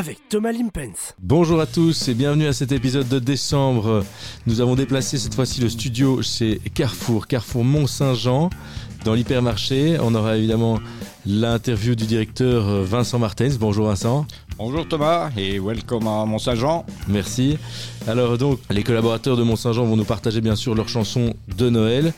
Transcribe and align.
avec 0.00 0.30
Thomas 0.30 0.52
Limpens. 0.52 1.14
Bonjour 1.20 1.60
à 1.60 1.66
tous 1.66 2.08
et 2.08 2.14
bienvenue 2.14 2.46
à 2.46 2.54
cet 2.54 2.72
épisode 2.72 3.06
de 3.06 3.18
décembre. 3.18 4.02
Nous 4.46 4.62
avons 4.62 4.74
déplacé 4.74 5.18
cette 5.18 5.34
fois-ci 5.34 5.60
le 5.60 5.68
studio 5.68 6.22
chez 6.22 6.58
Carrefour, 6.72 7.26
Carrefour 7.26 7.64
Mont-Saint-Jean, 7.64 8.48
dans 9.04 9.12
l'hypermarché. 9.12 9.98
On 10.00 10.14
aura 10.14 10.38
évidemment 10.38 10.80
l'interview 11.26 11.94
du 11.94 12.06
directeur 12.06 12.66
euh, 12.66 12.82
Vincent 12.82 13.18
Martens. 13.18 13.58
Bonjour 13.58 13.88
Vincent. 13.88 14.26
Bonjour 14.56 14.88
Thomas 14.88 15.28
et 15.36 15.58
welcome 15.58 16.06
à 16.06 16.24
Mont-Saint-Jean. 16.24 16.86
Merci. 17.06 17.58
Alors 18.08 18.38
donc, 18.38 18.58
les 18.70 18.82
collaborateurs 18.82 19.36
de 19.36 19.42
Mont-Saint-Jean 19.42 19.84
vont 19.84 19.98
nous 19.98 20.06
partager 20.06 20.40
bien 20.40 20.56
sûr 20.56 20.74
leur 20.74 20.88
chanson 20.88 21.34
de 21.58 21.68
Noël. 21.68 22.14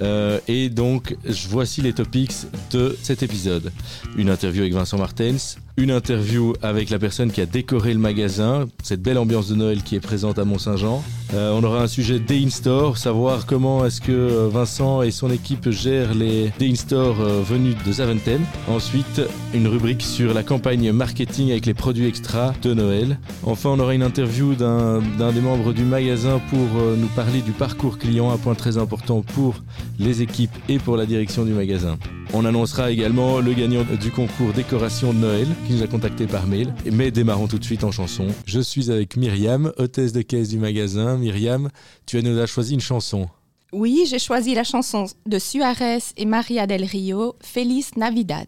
Euh, 0.00 0.40
et 0.48 0.70
donc, 0.70 1.14
voici 1.50 1.82
les 1.82 1.92
topics 1.92 2.32
de 2.70 2.96
cet 3.02 3.22
épisode. 3.22 3.70
Une 4.16 4.30
interview 4.30 4.62
avec 4.62 4.72
Vincent 4.72 4.96
Martens, 4.96 5.58
une 5.78 5.92
interview 5.92 6.54
avec 6.60 6.90
la 6.90 6.98
personne 6.98 7.30
qui 7.30 7.40
a 7.40 7.46
décoré 7.46 7.94
le 7.94 8.00
magasin, 8.00 8.66
cette 8.82 9.00
belle 9.00 9.16
ambiance 9.16 9.48
de 9.48 9.54
Noël 9.54 9.84
qui 9.84 9.94
est 9.94 10.00
présente 10.00 10.40
à 10.40 10.44
Mont-Saint-Jean. 10.44 11.04
Euh, 11.34 11.52
on 11.52 11.62
aura 11.62 11.82
un 11.82 11.86
sujet 11.86 12.18
Day 12.18 12.42
in 12.44 12.50
Store, 12.50 12.98
savoir 12.98 13.46
comment 13.46 13.86
est-ce 13.86 14.00
que 14.00 14.10
euh, 14.10 14.48
Vincent 14.50 15.02
et 15.02 15.12
son 15.12 15.30
équipe 15.30 15.70
gèrent 15.70 16.14
les 16.14 16.50
Day 16.58 16.68
in 16.68 16.74
Store 16.74 17.14
venus 17.14 17.76
de 17.86 17.92
Zaventem. 17.92 18.42
Ensuite, 18.66 19.22
une 19.54 19.68
rubrique 19.68 20.02
sur 20.02 20.34
la 20.34 20.42
campagne 20.42 20.90
marketing 20.90 21.52
avec 21.52 21.64
les 21.64 21.74
produits 21.74 22.08
extra 22.08 22.54
de 22.62 22.74
Noël. 22.74 23.18
Enfin, 23.44 23.70
on 23.70 23.78
aura 23.78 23.94
une 23.94 24.02
interview 24.02 24.56
d'un 24.56 25.00
des 25.00 25.40
membres 25.40 25.72
du 25.72 25.84
magasin 25.84 26.40
pour 26.50 26.58
nous 26.58 27.08
parler 27.14 27.40
du 27.40 27.52
parcours 27.52 27.98
client, 27.98 28.32
un 28.32 28.38
point 28.38 28.54
très 28.54 28.78
important 28.78 29.22
pour 29.22 29.62
les 30.00 30.22
équipes 30.22 30.50
et 30.68 30.78
pour 30.78 30.96
la 30.96 31.06
direction 31.06 31.44
du 31.44 31.52
magasin. 31.52 31.98
On 32.34 32.44
annoncera 32.44 32.90
également 32.90 33.40
le 33.40 33.52
gagnant 33.54 33.84
du 33.98 34.10
concours 34.10 34.52
décoration 34.52 35.14
de 35.14 35.18
Noël 35.18 35.48
qui 35.68 35.74
nous 35.74 35.82
a 35.82 35.86
contacté 35.86 36.26
par 36.26 36.46
mail. 36.46 36.72
Mais 36.90 37.10
démarrons 37.10 37.46
tout 37.46 37.58
de 37.58 37.64
suite 37.64 37.84
en 37.84 37.90
chanson. 37.90 38.28
Je 38.46 38.58
suis 38.60 38.90
avec 38.90 39.16
Myriam, 39.16 39.70
hôtesse 39.76 40.12
de 40.12 40.22
caisse 40.22 40.48
du 40.48 40.58
magasin. 40.58 41.18
Myriam, 41.18 41.68
tu 42.06 42.22
nous 42.22 42.38
as 42.38 42.46
choisi 42.46 42.72
une 42.72 42.80
chanson. 42.80 43.28
Oui, 43.72 44.06
j'ai 44.08 44.18
choisi 44.18 44.54
la 44.54 44.64
chanson 44.64 45.04
de 45.26 45.38
Suarez 45.38 45.98
et 46.16 46.24
Maria 46.24 46.66
del 46.66 46.84
Rio, 46.84 47.36
Feliz 47.42 47.90
Navidad. 47.96 48.46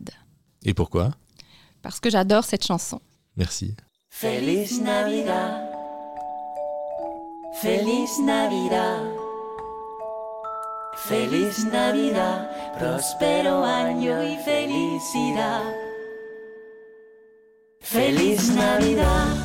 Et 0.64 0.72
pourquoi? 0.72 1.10
Parce 1.82 2.00
que 2.00 2.08
j'adore 2.08 2.44
cette 2.44 2.64
chanson. 2.64 3.00
Merci. 3.36 3.74
Feliz 4.08 4.80
Navidad. 4.80 5.68
Feliz 7.60 8.10
Navidad. 8.24 9.02
Feliz 10.96 11.66
Navidad, 11.66 12.50
próspero 12.78 13.64
año 13.64 14.22
y 14.22 14.36
felicidad. 14.38 15.89
Feliz 17.82 18.50
Navidad, 18.50 19.36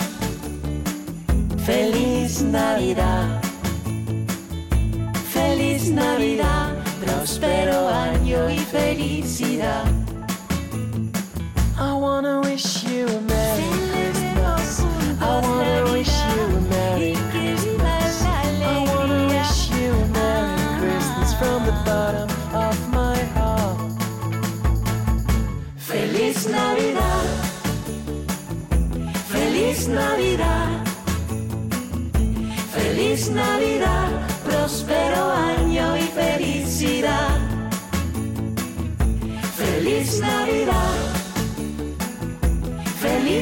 feliz 1.66 2.41
Navidad. 2.44 3.41
Feliz 5.33 5.89
Navidad, 5.89 6.75
próspero 7.03 7.88
año 7.89 8.50
y 8.50 8.59
felicidad. 8.59 9.86
I 11.78 11.94
wanna 11.94 12.41
wish 12.41 12.83
you 12.83 13.08
a 13.08 13.22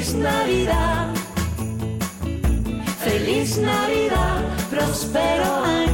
Feliz 0.03 0.16
Navidad. 0.16 1.14
Feliz 3.06 3.58
Navidad, 3.58 4.41
próspero 4.69 5.64
año 5.64 5.93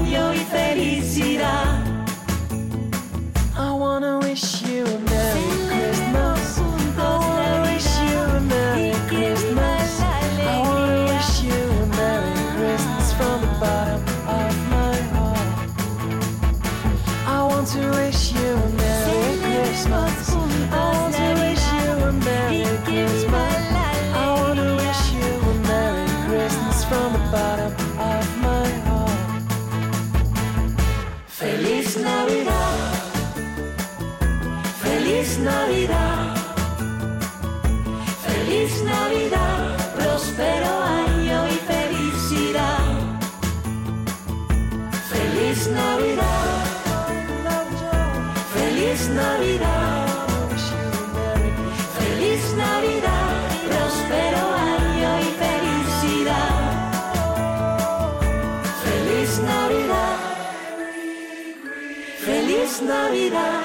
Feliz 62.69 62.87
Navidad. 62.87 63.63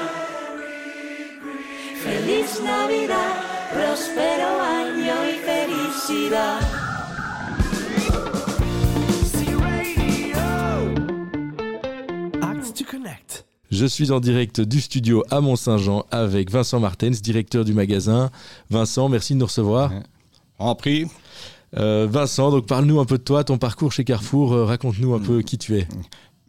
Feliz 2.03 2.61
Navidad. 2.65 3.35
Próspero 3.71 4.51
año 4.63 5.17
y 5.31 5.35
felicidad. 5.45 6.61
Acts 12.43 12.73
to 12.75 12.85
Connect. 12.85 13.45
Je 13.71 13.87
suis 13.87 14.11
en 14.13 14.21
direct 14.21 14.61
du 14.61 14.81
studio 14.81 15.25
à 15.31 15.41
Mont-Saint-Jean 15.41 16.05
avec 16.11 16.51
Vincent 16.51 16.79
Martens, 16.81 17.21
directeur 17.23 17.65
du 17.65 17.75
magasin. 17.75 18.31
Vincent, 18.71 19.09
merci 19.09 19.35
de 19.35 19.39
nous 19.41 19.47
recevoir. 19.47 19.91
En 20.59 20.75
prix, 20.75 21.07
Euh, 21.77 22.07
Vincent, 22.09 22.53
donc 22.53 22.67
parle-nous 22.69 23.01
un 23.01 23.05
peu 23.05 23.19
de 23.19 23.25
toi, 23.25 23.43
ton 23.43 23.59
parcours 23.59 23.91
chez 23.91 24.05
Carrefour. 24.05 24.53
euh, 24.53 24.65
Raconte-nous 24.65 25.13
un 25.13 25.19
peu 25.19 25.43
qui 25.43 25.59
tu 25.59 25.77
es. 25.77 25.89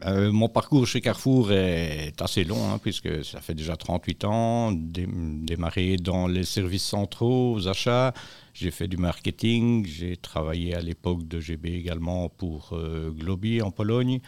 Euh, 0.04 0.30
mon 0.32 0.50
parcours 0.50 0.86
chez 0.86 1.00
Carrefour 1.00 1.54
est 1.54 2.22
assez 2.22 2.44
long, 2.44 2.70
hein, 2.70 2.80
puisque 2.84 3.24
ça 3.24 3.40
fait 3.40 3.54
déjà 3.54 3.78
38 3.78 4.26
ans, 4.26 4.72
dé- 4.74 5.08
démarré 5.10 5.96
dans 5.96 6.28
les 6.28 6.44
services 6.44 6.84
centraux, 6.84 7.54
aux 7.54 7.68
achats. 7.70 8.14
J'ai 8.54 8.72
fait 8.72 8.88
du 8.90 8.98
marketing, 8.98 9.86
j'ai 9.86 10.18
travaillé 10.18 10.76
à 10.76 10.82
l'époque 10.82 11.26
de 11.28 11.40
GB 11.40 11.74
également 11.74 12.28
pour 12.28 12.72
euh, 12.74 13.10
Globi 13.12 13.62
en 13.62 13.72
Pologne. 13.72 14.20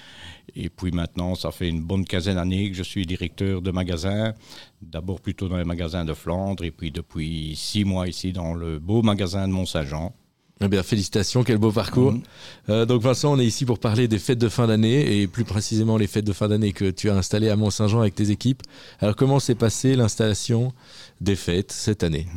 Et 0.55 0.69
puis 0.69 0.91
maintenant, 0.91 1.35
ça 1.35 1.51
fait 1.51 1.67
une 1.67 1.83
bonne 1.83 2.05
quinzaine 2.05 2.35
d'années 2.35 2.69
que 2.71 2.75
je 2.77 2.83
suis 2.83 3.05
directeur 3.05 3.61
de 3.61 3.71
magasin, 3.71 4.33
d'abord 4.81 5.19
plutôt 5.19 5.49
dans 5.49 5.57
les 5.57 5.65
magasins 5.65 6.05
de 6.05 6.13
Flandre, 6.13 6.63
et 6.63 6.71
puis 6.71 6.91
depuis 6.91 7.55
six 7.57 7.83
mois 7.83 8.07
ici 8.07 8.31
dans 8.31 8.53
le 8.53 8.79
beau 8.79 9.01
magasin 9.01 9.47
de 9.47 9.53
Mont-Saint-Jean. 9.53 10.13
Eh 10.59 10.67
bien, 10.67 10.81
félicitations, 10.81 11.43
quel 11.43 11.59
beau 11.59 11.71
parcours. 11.71 12.13
Mhm. 12.13 12.23
Euh, 12.69 12.85
donc 12.85 13.01
Vincent, 13.03 13.31
on 13.33 13.39
est 13.39 13.45
ici 13.45 13.63
pour 13.63 13.77
parler 13.77 14.07
des 14.07 14.17
fêtes 14.17 14.39
de 14.39 14.49
fin 14.49 14.65
d'année 14.65 15.21
et 15.21 15.27
plus 15.27 15.43
précisément 15.43 15.97
les 15.97 16.07
fêtes 16.07 16.25
de 16.25 16.33
fin 16.33 16.47
d'année 16.47 16.73
que 16.73 16.89
tu 16.89 17.09
as 17.11 17.15
installées 17.15 17.49
à 17.49 17.55
Mont-Saint-Jean 17.55 18.01
avec 18.01 18.15
tes 18.15 18.31
équipes. 18.31 18.63
Alors 18.99 19.15
comment 19.15 19.39
s'est 19.39 19.53
passée 19.55 19.95
l'installation 19.95 20.73
des 21.21 21.35
fêtes 21.35 21.71
cette 21.71 22.01
année? 22.03 22.27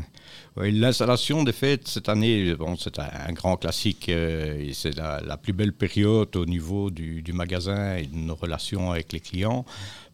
Oui, 0.59 0.71
L'installation 0.73 1.45
des 1.45 1.53
fêtes 1.53 1.89
cette 1.89 2.09
année, 2.11 2.55
bon, 2.57 2.77
c'est 2.77 2.99
un, 2.99 3.09
un 3.29 3.33
grand 3.33 3.57
classique. 3.57 4.09
euh, 4.11 4.61
et 4.69 4.75
c'est 4.75 4.95
la, 4.97 5.21
la 5.21 5.37
plus 5.39 5.55
belle 5.55 5.73
période 5.73 6.37
au 6.37 6.45
niveau 6.45 6.91
du, 6.91 7.23
du 7.23 7.33
magasin 7.33 7.97
et 7.97 8.05
de 8.07 8.17
nos 8.17 8.35
relations 8.35 8.91
avec 8.91 9.13
les 9.15 9.21
clients. 9.21 9.65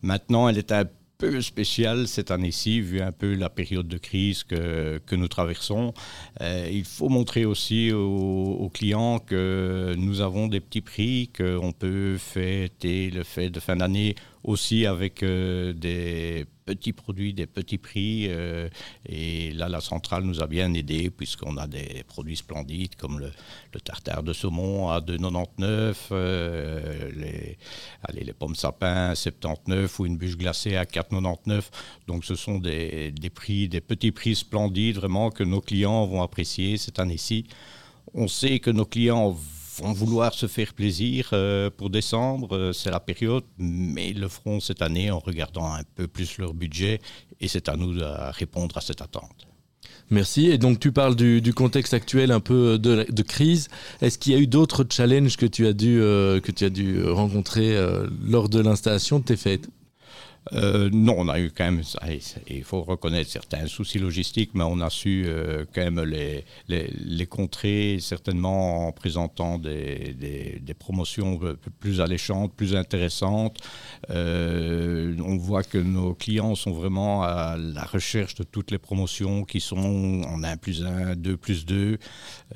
Maintenant, 0.03 0.49
elle 0.49 0.59
est 0.59 0.71
un 0.71 0.85
peu 1.19 1.41
spéciale 1.41 2.07
cette 2.09 2.31
année-ci, 2.31 2.81
vu 2.81 3.01
un 3.01 3.13
peu 3.13 3.35
la 3.35 3.51
période 3.51 3.89
de 3.89 3.99
crise 3.99 4.45
que, 4.45 4.99
que 5.07 5.17
nous 5.17 5.29
traversons. 5.29 5.95
Euh, 6.41 6.69
il 6.71 6.85
faut 6.85 7.09
montrer 7.09 7.45
aussi 7.45 7.93
aux, 7.93 8.57
aux 8.61 8.69
clients 8.69 9.19
que 9.19 9.95
nous 9.97 10.21
avons 10.21 10.49
des 10.49 10.61
petits 10.61 10.83
prix, 10.83 11.31
qu'on 11.37 11.73
peut 11.73 12.17
fêter 12.19 13.11
le 13.11 13.23
fait 13.23 13.51
de 13.51 13.61
fin 13.61 13.77
d'année 13.77 14.15
aussi 14.45 14.87
avec 14.87 15.23
euh, 15.23 15.73
des 15.73 16.47
petits 16.67 16.93
produits, 16.93 17.33
des 17.33 17.47
petits 17.47 17.79
prix. 17.79 18.27
euh, 18.29 18.69
et 19.09 19.53
là, 19.53 19.69
la 19.69 19.81
centrale 19.81 20.25
nous 20.25 20.43
a 20.43 20.47
bien 20.47 20.75
aidés 20.75 21.11
puisqu'on 21.11 21.57
a 21.57 21.67
des 21.67 22.05
produits 22.07 22.37
splendides 22.37 22.97
comme 22.97 23.21
le, 23.21 23.31
tartare 23.81 24.23
de 24.23 24.33
saumon 24.33 24.89
à 24.89 25.01
2,99, 25.01 25.95
euh, 26.13 27.11
les, 27.15 27.57
allez, 28.03 28.25
les 28.25 28.33
pommes 28.33 28.55
sapins 28.57 29.11
à 29.11 29.15
79 29.15 30.01
ou 30.01 30.07
une 30.07 30.17
bûche 30.17 30.37
glacée 30.37 30.77
à 30.77 30.85
4,99. 30.85 31.65
Donc 32.09 32.25
ce 32.25 32.35
sont 32.35 32.59
des, 32.59 33.13
des 33.13 33.31
prix, 33.31 33.69
des 33.69 33.81
petits 33.81 34.13
prix 34.13 34.35
splendides 34.35 34.97
vraiment 34.97 35.31
que 35.31 35.45
nos 35.45 35.61
clients 35.61 36.05
vont 36.07 36.23
apprécier 36.23 36.77
cette 36.79 36.99
année-ci. 36.99 37.47
On 38.15 38.29
sait 38.29 38.59
que 38.59 38.71
nos 38.71 38.87
clients 38.87 39.37
vont 39.77 39.93
vouloir 39.93 40.35
se 40.35 40.47
faire 40.47 40.75
plaisir 40.75 41.31
euh, 41.33 41.71
pour 41.71 41.91
décembre, 41.91 42.57
euh, 42.57 42.73
c'est 42.73 42.91
la 42.91 43.01
période, 43.01 43.45
mais 43.59 44.11
ils 44.11 44.21
le 44.21 44.29
feront 44.29 44.61
cette 44.61 44.83
année 44.83 45.11
en 45.11 45.19
regardant 45.19 45.73
un 45.73 45.83
peu 45.95 46.07
plus 46.07 46.39
leur 46.39 46.55
budget 46.55 47.01
et 47.41 47.49
c'est 47.49 47.69
à 47.69 47.77
nous 47.77 47.95
de 47.95 48.05
répondre 48.33 48.77
à 48.77 48.81
cette 48.81 49.03
attente. 49.03 49.47
Merci. 50.11 50.47
Et 50.47 50.59
donc, 50.59 50.79
tu 50.79 50.93
parles 50.93 51.17
du, 51.17 51.53
contexte 51.55 51.95
actuel 51.95 52.31
un 52.31 52.41
peu 52.41 52.79
de, 52.79 53.07
de 53.09 53.23
crise. 53.23 53.69
Est-ce 54.01 54.19
qu'il 54.19 54.33
y 54.33 54.37
a 54.37 54.39
eu 54.39 54.47
d'autres 54.47 54.87
challenges 54.89 55.37
que 55.37 55.47
tu 55.47 55.67
as 55.67 55.73
dû, 55.73 56.01
euh, 56.01 56.41
que 56.41 56.53
tu 56.53 56.65
as 56.65 56.71
dû 56.71 57.03
rencontrer 57.05 57.77
euh, 57.77 58.07
lors 58.25 58.49
de 58.49 58.61
l'installation 58.61 59.19
de 59.19 59.25
tes 59.25 59.37
fêtes? 59.37 59.69
Euh, 60.53 60.89
non, 60.93 61.15
on 61.19 61.29
a 61.29 61.41
eu 61.41 61.51
quand 61.51 61.65
même, 61.65 61.83
il 62.49 62.65
faut 62.65 62.83
reconnaître 62.83 63.31
certains 63.31 63.67
soucis 63.67 63.99
logistiques, 63.99 64.51
mais 64.55 64.65
on 64.65 64.81
a 64.81 64.91
su 64.91 65.25
euh, 65.27 65.65
quand 65.75 65.83
même 65.83 66.01
les, 66.03 66.45
les, 66.69 67.27
contrer, 67.27 67.99
certainement 68.01 68.87
en 68.87 68.93
présentant 68.93 69.59
des, 69.59 70.15
promotions 70.79 71.41
plus 71.81 72.01
alléchantes, 72.01 72.53
plus 72.55 72.77
intéressantes. 72.77 73.59
Euh, 74.11 75.17
on 75.25 75.37
voit 75.37 75.63
que 75.63 75.79
nos 75.79 76.15
clients 76.15 76.55
sont 76.55 76.73
vraiment 76.73 77.23
à 77.23 77.57
la 77.59 77.85
recherche 77.85 78.35
de 78.37 78.45
toutes 78.45 78.71
les 78.71 78.79
promotions 78.79 79.45
qui 79.45 79.61
sont 79.61 80.23
en 80.27 80.43
1 80.43 80.57
plus 80.57 80.85
1, 80.85 81.17
2 81.17 81.37
plus 81.37 81.67
2. 81.67 81.99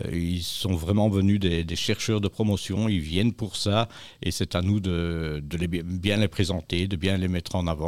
Euh, 0.04 0.10
ils 0.12 0.42
sont 0.42 0.75
vraiment 0.75 1.08
venus 1.08 1.40
des, 1.40 1.64
des, 1.64 1.76
chercheurs 1.76 2.20
de 2.20 2.28
promotion, 2.28 2.88
ils 2.88 3.00
viennent 3.00 3.32
pour 3.32 3.56
ça, 3.56 3.88
et 4.22 4.31
c'est 4.31 4.54
à 4.54 4.62
nous 4.62 4.81
de, 4.81 5.42
de 5.42 5.56
les, 5.56 5.69
bien 5.69 6.19
les 6.19 6.28
présenter, 6.28 6.87
de 6.87 6.96
bien 6.96 7.16
les 7.16 7.28
mettre 7.28 7.56
en 7.56 7.66
avant, 7.66 7.80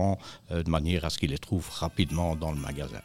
euh, 0.50 0.62
de 0.62 0.70
manière 0.70 1.04
à 1.04 1.10
ce 1.10 1.18
qu'ils 1.18 1.30
les 1.30 1.38
trouvent 1.38 1.68
rapidement 1.70 2.34
dans 2.36 2.50
le 2.52 2.58
magasin. 2.58 3.00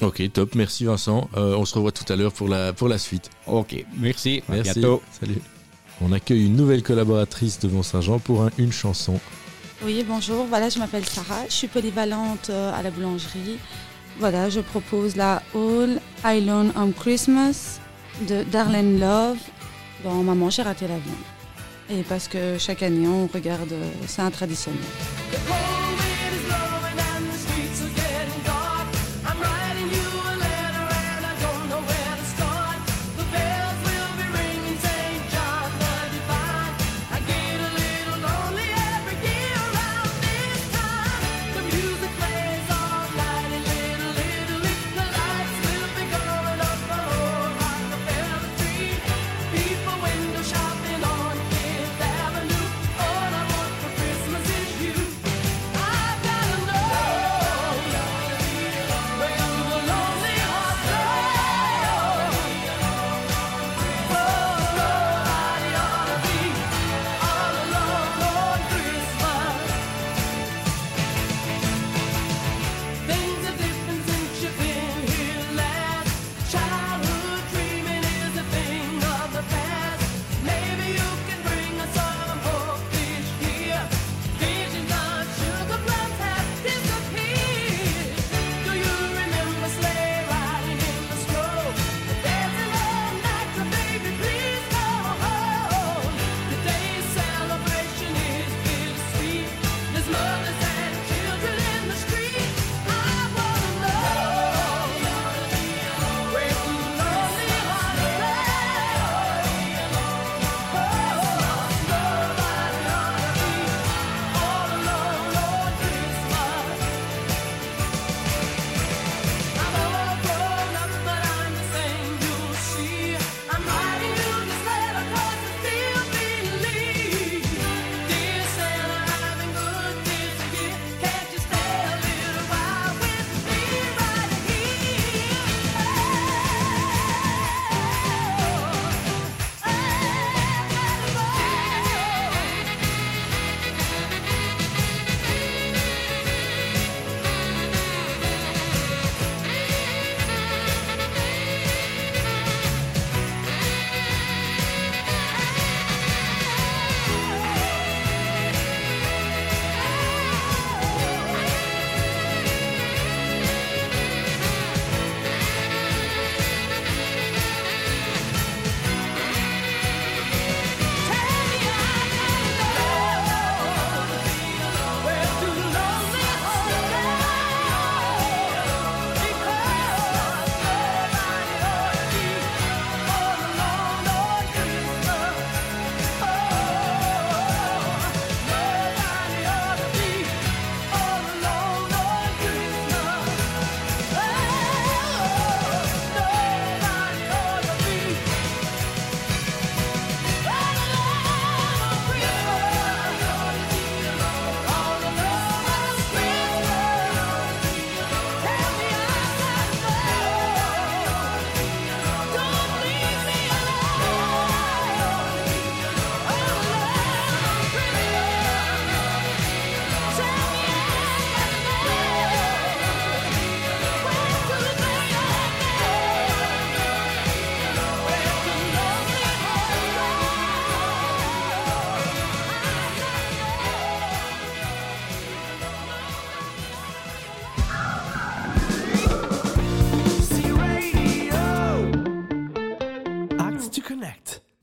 Ok, 0.00 0.22
top. 0.32 0.54
Merci 0.54 0.84
Vincent. 0.84 1.28
Euh, 1.36 1.56
on 1.56 1.64
se 1.64 1.74
revoit 1.74 1.90
tout 1.92 2.10
à 2.12 2.16
l'heure 2.16 2.32
pour 2.32 2.48
la, 2.48 2.72
pour 2.72 2.88
la 2.88 2.98
suite. 2.98 3.30
Ok, 3.46 3.84
merci. 3.96 4.42
À 4.48 4.52
Merci. 4.52 4.72
bientôt. 4.74 5.02
Salut. 5.20 5.40
On 6.00 6.12
accueille 6.12 6.46
une 6.46 6.54
nouvelle 6.54 6.84
collaboratrice 6.84 7.58
de 7.58 7.68
Mont-Saint-Jean 7.68 8.20
pour 8.20 8.42
un- 8.44 8.50
une 8.58 8.70
chanson. 8.70 9.18
Oui, 9.84 10.04
bonjour. 10.06 10.44
Voilà, 10.46 10.68
je 10.68 10.78
m'appelle 10.78 11.04
Sarah. 11.04 11.44
Je 11.48 11.52
suis 11.54 11.66
polyvalente 11.68 12.50
euh, 12.50 12.72
à 12.72 12.82
la 12.82 12.90
boulangerie. 12.92 13.58
Voilà, 14.20 14.48
je 14.50 14.60
propose 14.60 15.16
la 15.16 15.42
All 15.54 16.00
Island 16.24 16.72
on 16.76 16.90
Christmas 16.92 17.80
de 18.28 18.42
Darlene 18.44 18.98
Love 19.00 19.38
dans 20.04 20.22
Maman, 20.22 20.50
j'ai 20.50 20.62
raté 20.62 20.86
l'avion. 20.86 21.12
Et 21.90 22.02
parce 22.02 22.28
que 22.28 22.56
chaque 22.58 22.82
année, 22.82 23.06
on 23.08 23.26
regarde, 23.26 23.72
c'est 24.06 24.22
un 24.22 24.30
traditionnel. 24.30 24.78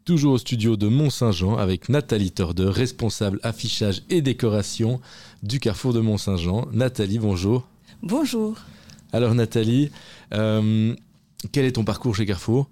Toujours 0.05 0.33
au 0.33 0.37
studio 0.37 0.77
de 0.77 0.87
Mont-Saint-Jean 0.87 1.57
avec 1.57 1.89
Nathalie 1.89 2.31
Tordeur, 2.31 2.73
responsable 2.73 3.39
affichage 3.41 4.03
et 4.11 4.21
décoration 4.21 5.01
du 5.41 5.59
Carrefour 5.59 5.93
de 5.93 5.99
Mont-Saint-Jean. 5.99 6.67
Nathalie, 6.71 7.17
bonjour. 7.17 7.67
Bonjour. 8.03 8.55
Alors 9.11 9.33
Nathalie, 9.33 9.89
euh, 10.33 10.93
quel 11.51 11.65
est 11.65 11.73
ton 11.73 11.83
parcours 11.83 12.15
chez 12.15 12.27
Carrefour? 12.27 12.69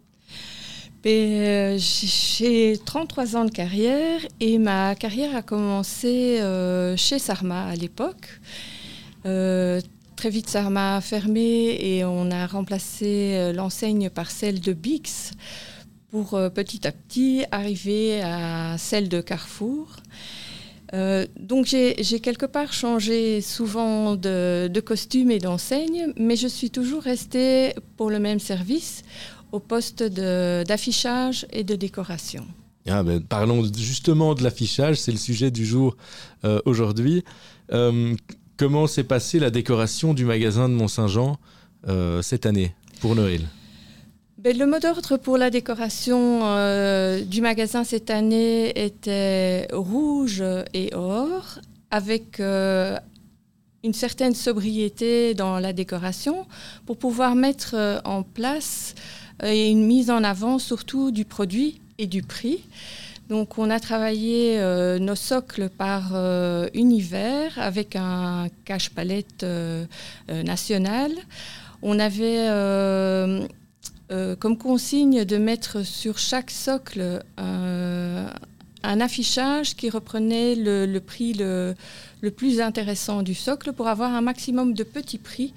Ben, 1.04 1.12
euh, 1.12 1.78
J'ai 1.80 2.78
33 2.86 3.36
ans 3.36 3.46
de 3.46 3.52
carrière 3.52 4.22
et 4.40 4.60
ma 4.60 4.94
carrière 4.94 5.36
a 5.36 5.42
commencé 5.42 6.40
euh, 6.40 6.96
chez 6.96 7.18
Sarma 7.18 7.66
à 7.66 7.76
l'époque. 7.76 8.40
Euh, 9.26 9.82
très 10.16 10.30
vite, 10.30 10.50
Sarma 10.50 10.98
a 10.98 11.02
fermé 11.02 11.78
et 11.82 12.06
on 12.06 12.30
a 12.30 12.46
remplacé 12.46 13.52
l'enseigne 13.54 14.10
par 14.12 14.30
celle 14.30 14.62
de 14.62 14.72
Bix 14.72 15.32
pour 16.14 16.36
euh, 16.36 16.50
petit 16.52 16.88
à 16.88 16.92
petit 16.92 17.44
arriver 17.52 18.22
à 18.22 18.78
celle 18.78 19.10
de 19.10 19.20
Carrefour. 19.20 19.96
Euh, 20.94 21.26
donc 21.40 21.66
j'ai 21.66 22.20
quelque 22.20 22.46
part 22.46 22.72
changé 22.72 23.42
souvent 23.42 24.16
de, 24.16 24.80
costume 24.86 25.32
et 25.32 25.40
d'enseigne, 25.40 26.14
mais 26.16 26.36
je 26.36 26.48
suis 26.48 26.70
toujours 26.70 27.02
restée 27.02 27.74
pour 27.98 28.12
le 28.12 28.20
même 28.20 28.40
service 28.40 29.02
au 29.52 29.60
poste 29.60 30.04
d'affichage 30.04 31.48
et 31.52 31.64
de 31.64 31.74
décoration. 31.74 32.46
Ah 32.88 33.02
ben, 33.02 33.20
Parlons 33.20 33.64
justement 33.76 34.36
de 34.36 34.44
l'affichage, 34.44 34.98
c'est 34.98 35.12
le 35.12 35.18
sujet 35.18 35.50
du 35.50 35.66
jour 35.66 35.98
euh, 36.46 36.60
aujourd'hui. 36.66 37.24
Comment 38.58 38.86
s'est 38.86 39.04
passée 39.04 39.40
la 39.40 39.50
décoration 39.50 40.14
du 40.14 40.26
magasin 40.26 40.70
de 40.70 40.76
Mont-Saint-Jean 40.76 41.40
cette 42.22 42.46
année 42.46 42.76
pour 43.00 43.16
Noël? 43.16 43.42
Ben, 44.44 44.58
le 44.58 44.66
mot 44.66 44.78
d'ordre 44.78 45.16
pour 45.16 45.38
la 45.38 45.50
décoration 45.50 46.42
euh, 46.44 47.24
du 47.24 47.40
magasin 47.40 47.86
cette 47.86 48.10
année 48.10 48.74
était 48.78 49.70
rouge 49.72 50.44
et 50.74 50.94
or, 50.94 51.60
avec 51.92 52.42
euh, 52.42 52.98
une 53.86 53.94
certaine 53.94 54.36
sobriété 54.36 55.34
dans 55.34 55.60
la 55.60 55.72
décoration 55.72 56.46
pour 56.86 56.98
pouvoir 56.98 57.36
mettre 57.36 57.76
euh, 57.76 58.02
en 58.04 58.24
place 58.24 58.96
et 59.42 59.72
une 59.72 59.86
mise 59.86 60.12
en 60.12 60.26
avant 60.26 60.60
surtout 60.60 61.12
du 61.12 61.24
produit 61.24 61.80
et 61.98 62.06
du 62.06 62.22
prix. 62.22 62.66
Donc 63.30 63.58
on 63.58 63.70
a 63.70 63.80
travaillé 63.80 64.60
nos 65.00 65.16
socles 65.16 65.70
par 65.70 66.14
univers 66.74 67.58
avec 67.58 67.96
un 67.96 68.50
cache-palette 68.66 69.46
national. 70.28 71.12
On 71.82 72.00
avait 72.00 72.48
euh, 74.14 74.36
comme 74.36 74.60
consigne 74.60 75.26
de 75.26 75.38
mettre 75.38 75.84
sur 75.84 76.20
chaque 76.20 76.52
socle 76.52 77.24
euh, 77.40 78.28
un 78.84 79.02
affichage 79.02 79.76
qui 79.76 79.90
reprenait 79.90 80.54
le, 80.56 81.00
prix 81.00 81.34
le, 81.34 81.74
le 82.22 82.32
plus 82.32 82.62
intéressant 82.62 83.24
du 83.24 83.34
socle 83.34 83.74
pour 83.74 83.88
avoir 83.88 84.14
un 84.14 84.22
maximum 84.22 84.76
de 84.76 84.84
petits 84.84 85.18
prix 85.18 85.56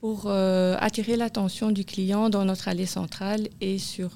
pour 0.00 0.24
euh, 0.26 0.76
attirer 0.80 1.16
l'attention 1.16 1.72
du 1.72 1.84
client 1.84 2.30
dans 2.30 2.46
notre 2.46 2.68
allée 2.68 2.86
centrale 2.86 3.48
et 3.60 3.78
sur 3.78 4.12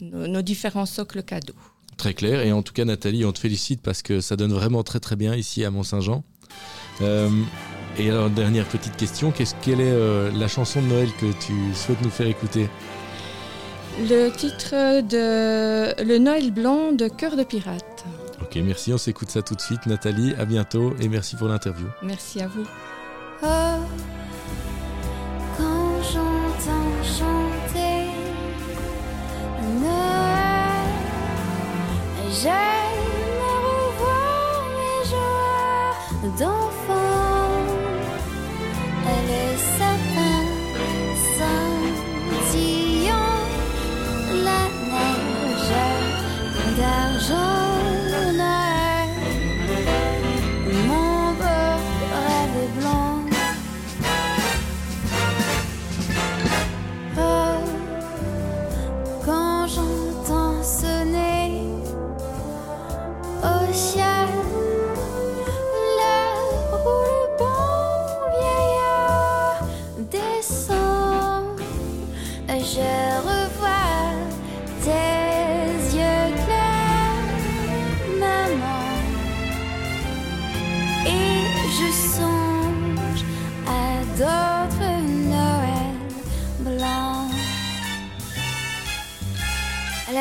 nos, 0.00 0.42
différents 0.42 0.86
socles 0.86 1.22
cadeaux. 1.22 1.54
Très 1.96 2.12
clair. 2.12 2.40
Et 2.40 2.50
en 2.50 2.62
tout 2.62 2.72
cas, 2.72 2.84
Nathalie, 2.84 3.24
on 3.24 3.32
te 3.32 3.38
félicite 3.38 3.82
parce 3.82 4.02
que 4.02 4.20
ça 4.20 4.34
donne 4.34 4.52
vraiment 4.52 4.82
très 4.82 4.98
très 4.98 5.14
bien 5.14 5.36
ici 5.36 5.64
à 5.64 5.70
Mont-Saint-Jean. 5.70 6.24
Et 7.98 8.10
alors, 8.10 8.30
dernière 8.30 8.66
petite 8.66 8.96
question, 8.96 9.30
qu'est-ce 9.30 9.54
quelle 9.62 9.80
est 9.80 9.92
euh, 9.92 10.30
la 10.34 10.48
chanson 10.48 10.82
de 10.82 10.86
Noël 10.86 11.08
que 11.20 11.26
tu 11.44 11.52
souhaites 11.74 12.00
nous 12.02 12.10
faire 12.10 12.26
écouter? 12.26 12.68
Le 13.98 14.30
titre 14.30 15.02
de 15.02 16.02
Le 16.02 16.18
Noël 16.18 16.50
blanc 16.50 16.92
de 16.92 17.06
Cœur 17.08 17.36
de 17.36 17.44
pirate. 17.44 18.04
Ok, 18.42 18.56
merci, 18.56 18.92
on 18.92 18.98
s'écoute 18.98 19.30
ça 19.30 19.42
tout 19.42 19.54
de 19.54 19.60
suite. 19.60 19.86
Nathalie, 19.86 20.34
à 20.38 20.44
bientôt 20.44 20.94
et 21.00 21.08
merci 21.08 21.36
pour 21.36 21.48
l'interview. 21.48 21.86
Merci 22.02 22.40
à 22.40 22.48
vous. 22.48 22.64
Oh, 23.42 23.46
quand 25.56 26.02
j'entends 26.12 27.02
chanter 27.04 28.10
Noël, 29.80 30.24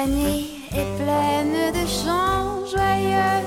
La 0.04 0.10
nuit 0.10 0.50
est 0.76 0.90
pleine 1.02 1.72
de 1.72 1.84
chants 1.88 2.60
joyeux, 2.70 3.42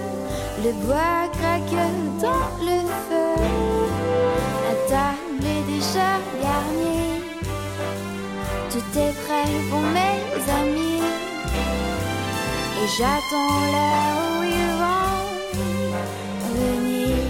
le 0.64 0.72
bois 0.86 1.28
craque 1.38 1.80
dans 2.22 2.48
le 2.64 2.78
feu, 3.04 3.30
la 4.64 4.74
table 4.88 5.44
est 5.44 5.66
déjà 5.70 6.10
garnie, 6.40 7.20
tout 8.70 8.88
est 8.98 9.14
prêt 9.24 9.52
pour 9.68 9.82
mes 9.82 10.20
amis, 10.60 11.02
et 12.82 12.88
j'attends 12.96 13.58
l'heure 13.72 14.16
où 14.30 14.42
ils 14.44 14.72
vont 14.80 15.24
venir. 16.54 17.25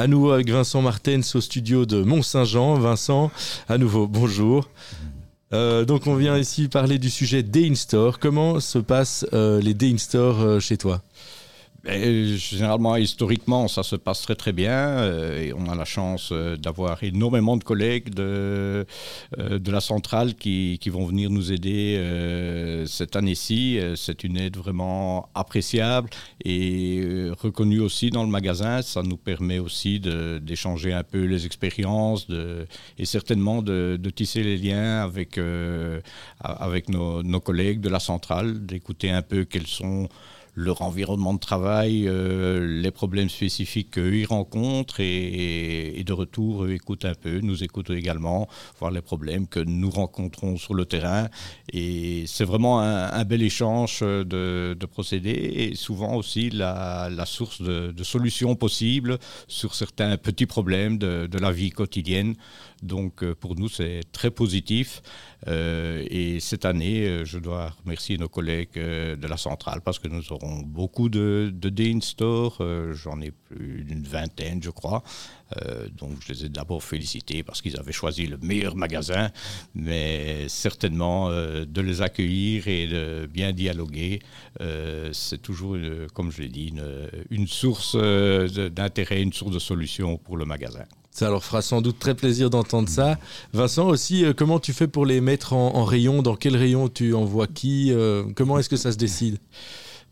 À 0.00 0.06
nouveau 0.06 0.30
avec 0.30 0.48
Vincent 0.48 0.80
Martens 0.80 1.34
au 1.34 1.42
studio 1.42 1.84
de 1.84 2.02
Mont-Saint-Jean. 2.02 2.72
Vincent, 2.76 3.30
à 3.68 3.76
nouveau, 3.76 4.06
bonjour. 4.06 4.70
Euh, 5.52 5.84
donc 5.84 6.06
on 6.06 6.14
vient 6.14 6.38
ici 6.38 6.68
parler 6.68 6.98
du 6.98 7.10
sujet 7.10 7.42
Day 7.42 7.68
in 7.70 7.74
Store. 7.74 8.18
Comment 8.18 8.60
se 8.60 8.78
passent 8.78 9.26
euh, 9.34 9.60
les 9.60 9.74
Day 9.74 9.90
in 9.92 9.98
Store 9.98 10.40
euh, 10.40 10.58
chez 10.58 10.78
toi? 10.78 11.02
Ben, 11.82 12.36
généralement, 12.36 12.96
historiquement, 12.96 13.66
ça 13.66 13.82
se 13.82 13.96
passe 13.96 14.20
très 14.20 14.34
très 14.34 14.52
bien. 14.52 14.70
euh, 14.70 15.40
et 15.40 15.52
on 15.54 15.66
a 15.66 15.74
la 15.74 15.86
chance 15.86 16.28
euh, 16.30 16.56
d'avoir 16.56 17.02
énormément 17.02 17.56
de 17.56 17.64
collègues 17.64 18.12
de, 18.12 18.84
euh, 19.38 19.58
de 19.58 19.70
la 19.70 19.80
centrale 19.80 20.34
qui, 20.34 20.78
qui 20.78 20.90
vont 20.90 21.06
venir 21.06 21.30
nous 21.30 21.52
aider 21.52 21.70
cette 22.86 23.16
année-ci. 23.16 23.78
C'est 23.96 24.24
une 24.24 24.36
aide 24.36 24.56
vraiment 24.56 25.30
appréciable 25.34 26.10
et 26.44 27.30
reconnue 27.40 27.80
aussi 27.80 28.10
dans 28.10 28.24
le 28.24 28.30
magasin. 28.30 28.82
Ça 28.82 29.02
nous 29.02 29.16
permet 29.16 29.58
aussi 29.58 30.00
d'échanger 30.00 30.92
un 30.92 31.02
peu 31.02 31.24
les 31.24 31.46
expériences 31.46 32.26
et 32.98 33.04
certainement 33.04 33.62
de, 33.62 33.98
tisser 34.14 34.42
les 34.42 34.56
liens 34.56 35.02
avec, 35.02 35.38
avec 36.40 36.88
nos 36.88 37.40
collègues 37.40 37.80
de 37.80 37.88
la 37.88 38.00
centrale, 38.00 38.66
d'écouter 38.66 39.10
un 39.10 39.22
peu 39.22 39.44
quels 39.44 39.66
sont 39.66 40.08
leur 40.54 40.82
environnement 40.82 41.34
de 41.34 41.38
travail, 41.38 42.06
euh, 42.06 42.80
les 42.80 42.90
problèmes 42.90 43.28
spécifiques 43.28 43.92
qu'eux 43.92 44.16
ils 44.16 44.26
rencontrent 44.26 45.00
et, 45.00 46.02
de 46.04 46.12
retour, 46.12 46.64
eux 46.64 46.72
écoutent 46.72 47.04
un 47.04 47.14
peu, 47.14 47.40
nous 47.40 47.62
écoutent 47.62 47.90
également, 47.90 48.48
voir 48.78 48.90
les 48.90 49.00
problèmes 49.00 49.46
que 49.46 49.60
nous 49.60 49.90
rencontrons 49.90 50.56
sur 50.56 50.74
le 50.74 50.84
terrain. 50.84 51.28
Et 51.72 52.24
c'est 52.26 52.44
vraiment 52.44 52.80
un, 52.80 53.24
bel 53.24 53.42
échange 53.42 54.00
de, 54.00 54.24
de 54.78 54.86
procédés 54.86 55.30
et 55.30 55.74
souvent 55.74 56.16
aussi 56.16 56.50
la, 56.50 57.10
source 57.26 57.62
de, 57.62 57.94
solutions 58.02 58.56
possibles 58.56 59.18
sur 59.46 59.74
certains 59.74 60.16
petits 60.16 60.46
problèmes 60.46 60.98
de 60.98 61.38
la 61.38 61.52
vie 61.52 61.70
quotidienne. 61.70 62.34
Donc 62.82 63.22
euh, 63.22 63.34
pour 63.34 63.56
nous, 63.56 63.68
c'est 63.68 64.00
très 64.12 64.30
positif. 64.30 65.02
Euh, 65.48 66.04
et 66.10 66.40
cette 66.40 66.64
année, 66.64 67.06
euh, 67.06 67.24
je 67.24 67.38
dois 67.38 67.74
remercier 67.84 68.18
nos 68.18 68.28
collègues 68.28 68.74
de 68.74 69.26
la 69.26 69.36
centrale 69.36 69.80
parce 69.82 69.98
que 69.98 70.08
nous 70.08 70.32
aurons 70.32 70.60
beaucoup 70.60 71.08
de, 71.08 71.52
de 71.52 71.82
in 71.82 72.00
store. 72.00 72.62
J'en 72.92 73.20
ai 73.20 73.30
plus 73.30 73.84
d'une 73.84 74.02
vingtaine, 74.02 74.62
je 74.62 74.70
crois. 74.70 75.02
Donc 75.96 76.18
je 76.24 76.32
les 76.32 76.44
ai 76.44 76.48
d'abord 76.48 76.82
félicités 76.82 77.42
parce 77.42 77.60
qu'ils 77.60 77.76
avaient 77.78 77.92
choisi 77.92 78.26
le 78.26 78.38
meilleur 78.38 78.76
magasin, 78.76 79.30
mais 79.74 80.48
certainement 80.48 81.30
de 81.30 81.80
les 81.80 82.02
accueillir 82.02 82.68
et 82.68 82.86
de 82.86 83.26
bien 83.26 83.52
dialoguer, 83.52 84.20
c'est 85.12 85.42
toujours, 85.42 85.76
comme 86.14 86.30
je 86.30 86.42
l'ai 86.42 86.48
dit, 86.48 86.72
une, 87.30 87.46
source 87.48 87.96
d'intérêt, 87.96 89.22
une 89.22 89.32
source 89.32 89.52
de 89.52 89.58
solution 89.58 90.18
pour 90.18 90.36
le 90.36 90.44
magasin. 90.44 90.84
Ça 91.10 91.28
leur 91.28 91.44
fera 91.44 91.60
sans 91.60 91.82
doute 91.82 91.98
très 91.98 92.14
plaisir 92.14 92.50
d'entendre 92.50 92.88
ça. 92.88 93.18
Vincent 93.52 93.88
aussi, 93.88 94.24
euh, 94.24 94.32
comment 94.32 94.60
tu 94.60 94.72
fais 94.72 94.86
pour 94.86 95.04
les 95.06 95.20
mettre 95.20 95.52
en, 95.54 95.84
rayon? 95.84 96.22
Dans 96.22 96.36
quel 96.36 96.56
rayon 96.56 96.88
tu 96.88 97.14
envoies 97.14 97.48
qui 97.48 97.92
Euh, 97.92 98.24
Comment 98.36 98.58
est-ce 98.58 98.68
que 98.68 98.76
ça 98.76 98.92
se 98.92 98.96
décide? 98.96 99.38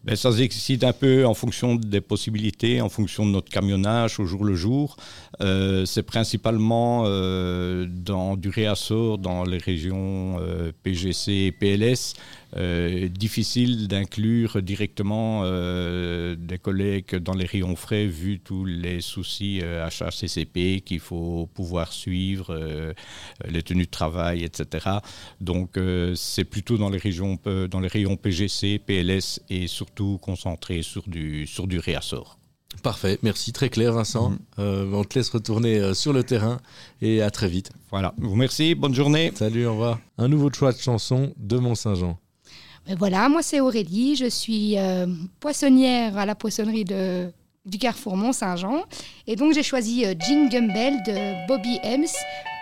Ben, 0.05 0.17
ça 0.17 0.33
se 0.33 0.37
décide 0.37 0.85
un 0.85 0.93
peu 0.93 1.27
en 1.27 1.35
fonction 1.35 1.75
des 1.75 2.01
possibilités, 2.01 2.81
en 2.81 2.89
fonction 2.89 3.27
de 3.27 3.31
notre 3.31 3.51
camionnage 3.51 4.21
au 4.21 4.27
jour 4.27 4.45
le 4.45 4.55
jour. 4.55 4.97
Euh, 5.41 5.85
c'est 5.87 6.03
principalement 6.03 7.03
dans 7.03 8.37
du 8.37 8.49
réassort 8.49 9.19
dans 9.19 9.45
les 9.45 9.59
régions 9.59 10.41
PGC 10.83 11.33
et 11.33 11.53
PLS. 11.53 12.15
Euh, 12.57 13.09
difficile 13.09 13.89
d'inclure 13.89 14.63
directement 14.63 15.43
euh, 15.45 16.35
des 16.37 16.59
collègues 16.59 17.17
dans 17.17 17.35
les 17.35 17.45
rayons 17.45 17.77
frais 17.77 18.07
vu 18.07 18.41
tous 18.41 18.65
les 18.65 19.01
soucis 19.01 19.61
euh, 19.63 19.87
HACCP 19.87 20.81
qu'il 20.85 21.01
faut 21.01 21.49
pouvoir 21.53 21.93
suivre, 21.93 22.47
euh, 22.51 22.93
les 23.47 23.63
tenues 23.63 23.85
de 23.85 23.91
travail, 23.91 24.45
etc. 24.45 24.89
Donc 25.41 25.77
euh, 25.77 26.15
c'est 26.15 26.45
plutôt 26.45 26.79
dans 26.79 26.91
les, 26.91 26.99
régions, 26.99 27.39
dans 27.71 27.81
les 27.81 27.89
rayons 27.89 28.17
PGC, 28.17 28.79
PLS 28.79 29.41
et 29.51 29.67
surtout 29.67 30.19
concentré 30.23 30.83
sur 30.83 31.09
du, 31.09 31.47
sur 31.47 31.67
du 31.67 31.79
réassort. 31.79 32.39
Parfait, 32.83 33.19
merci, 33.23 33.53
très 33.53 33.71
clair 33.71 33.93
Vincent. 33.93 34.33
Euh, 34.59 34.91
on 34.93 35.03
te 35.03 35.19
laisse 35.19 35.31
retourner 35.31 35.79
euh, 35.79 35.95
sur 35.95 36.13
le 36.13 36.23
terrain 36.23 36.59
et 37.01 37.23
à 37.23 37.31
très 37.31 37.49
vite. 37.49 37.71
Voilà, 37.91 38.15
je 38.19 38.25
vous 38.25 38.33
remercie, 38.33 38.75
bonne 38.75 38.95
journée. 38.95 39.33
Salut, 39.35 39.67
au 39.67 39.73
revoir. 39.73 39.99
Un 40.17 40.29
nouveau 40.29 40.53
choix 40.53 40.73
de 40.73 40.79
chanson 40.79 41.33
de 41.39 41.59
Mont-Saint-Jean. 41.59 42.19
Mais 42.89 42.95
voilà, 42.95 43.29
moi 43.29 43.43
c'est 43.43 43.61
Aurélie, 43.61 44.17
je 44.17 44.29
suis 44.31 44.79
euh, 44.79 45.07
poissonnière 45.41 46.17
à 46.17 46.25
la 46.25 46.35
poissonnerie 46.35 46.85
de, 46.85 47.31
du 47.67 47.77
Carrefour 47.77 48.17
Mont-Saint-Jean. 48.17 48.85
Et 49.27 49.37
donc 49.37 49.53
j'ai 49.53 49.63
choisi 49.63 50.07
euh, 50.07 50.15
Jingle 50.19 50.73
Bell 50.73 50.95
de 51.07 51.47
Bobby 51.47 51.79
Hems 51.85 52.07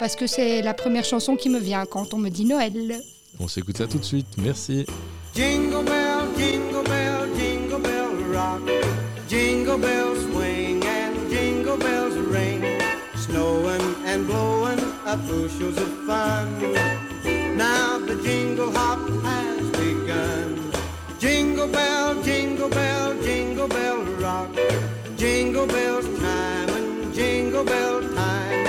parce 0.00 0.16
que 0.16 0.26
c'est 0.26 0.62
la 0.62 0.74
première 0.74 1.04
chanson 1.04 1.36
qui 1.36 1.48
me 1.48 1.60
vient 1.60 1.86
quand 1.86 2.12
on 2.12 2.18
me 2.18 2.28
dit 2.28 2.44
Noël. 2.44 3.00
On 3.38 3.46
s'écoute 3.46 3.78
ça 3.78 3.86
tout 3.86 3.98
de 3.98 4.04
suite, 4.04 4.26
merci. 4.38 4.84
Jingle 5.32 5.84
bell, 5.84 6.24
jingle 6.36 6.82
bell, 6.88 7.28
jingle 7.38 7.82
bell 7.82 8.34
rock. 8.34 8.62
Jingle 9.28 9.78
bells 9.78 10.18
swing 10.32 10.82
and 10.84 11.30
jingle 11.30 11.76
bells 11.76 12.16
ring. 12.32 12.62
Snowing 13.16 13.94
and 14.06 14.26
blowing 14.26 14.80
up 15.06 15.20
bushels 15.28 15.76
of 15.76 15.88
fun. 16.06 16.48
Now 17.56 17.98
the 17.98 18.20
jingle 18.24 18.72
hop 18.72 19.00
has 19.24 19.55
Jingle 25.66 26.00
bells 26.00 26.20
chime 26.20 26.68
and 26.68 27.14
jingle 27.14 27.64
bell 27.64 28.00
time. 28.14 28.66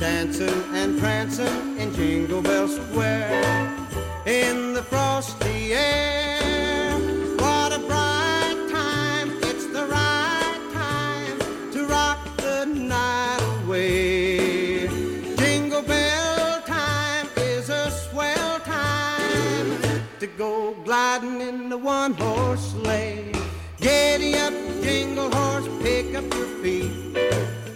Dancing 0.00 0.62
and 0.74 0.98
prancing 0.98 1.78
in 1.78 1.94
Jingle 1.94 2.42
Bell 2.42 2.66
Square 2.66 3.86
in 4.26 4.72
the 4.72 4.82
frosty 4.82 5.74
air. 5.74 6.98
What 7.38 7.72
a 7.72 7.78
bright 7.78 8.66
time! 8.68 9.30
It's 9.42 9.66
the 9.66 9.86
right 9.86 10.70
time 10.72 11.38
to 11.72 11.86
rock 11.86 12.18
the 12.38 12.64
night 12.64 13.62
away. 13.64 14.88
Jingle 15.36 15.82
bell 15.82 16.62
time 16.62 17.28
is 17.36 17.68
a 17.70 17.92
swell 17.92 18.58
time 18.60 20.00
to 20.18 20.26
go 20.26 20.74
gliding 20.84 21.40
in 21.42 21.68
the 21.68 21.78
one 21.78 22.14
horse 22.14 22.72
sleigh. 22.72 23.32
Giddy 23.80 24.29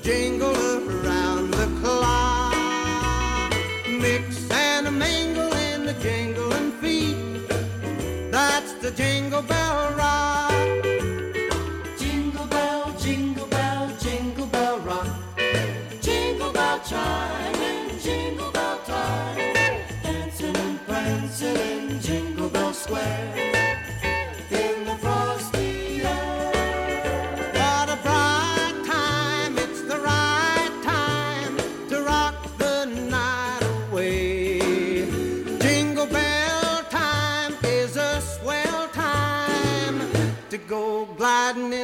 Jingle 0.03 0.55
around 0.55 1.51
the 1.53 1.67
clock. 1.81 3.55
Mix 3.89 4.51
and 4.51 4.99
mingle 4.99 5.53
in 5.55 5.87
the 5.87 5.95
jingling 5.95 6.73
feet. 6.73 7.49
That's 8.31 8.75
the 8.75 8.91
jingle 8.91 9.41
bell 9.41 9.95
rock. 9.95 10.53
Jingle 11.99 12.47
bell, 12.47 12.95
jingle 12.99 13.47
bell, 13.47 13.91
jingle 13.99 14.47
bell 14.47 14.79
rock. 14.81 15.09
Jingle 16.03 16.53
bell 16.53 16.81
chime 16.81 17.55
and 17.55 18.01
jingle 18.01 18.51
bell 18.53 18.79
time. 18.85 19.55
Dancing 20.03 20.57
and 20.57 20.79
prancing 20.87 21.57
in 21.57 22.01
Jingle 22.01 22.51
Bell 22.51 22.75
Square. 22.75 23.74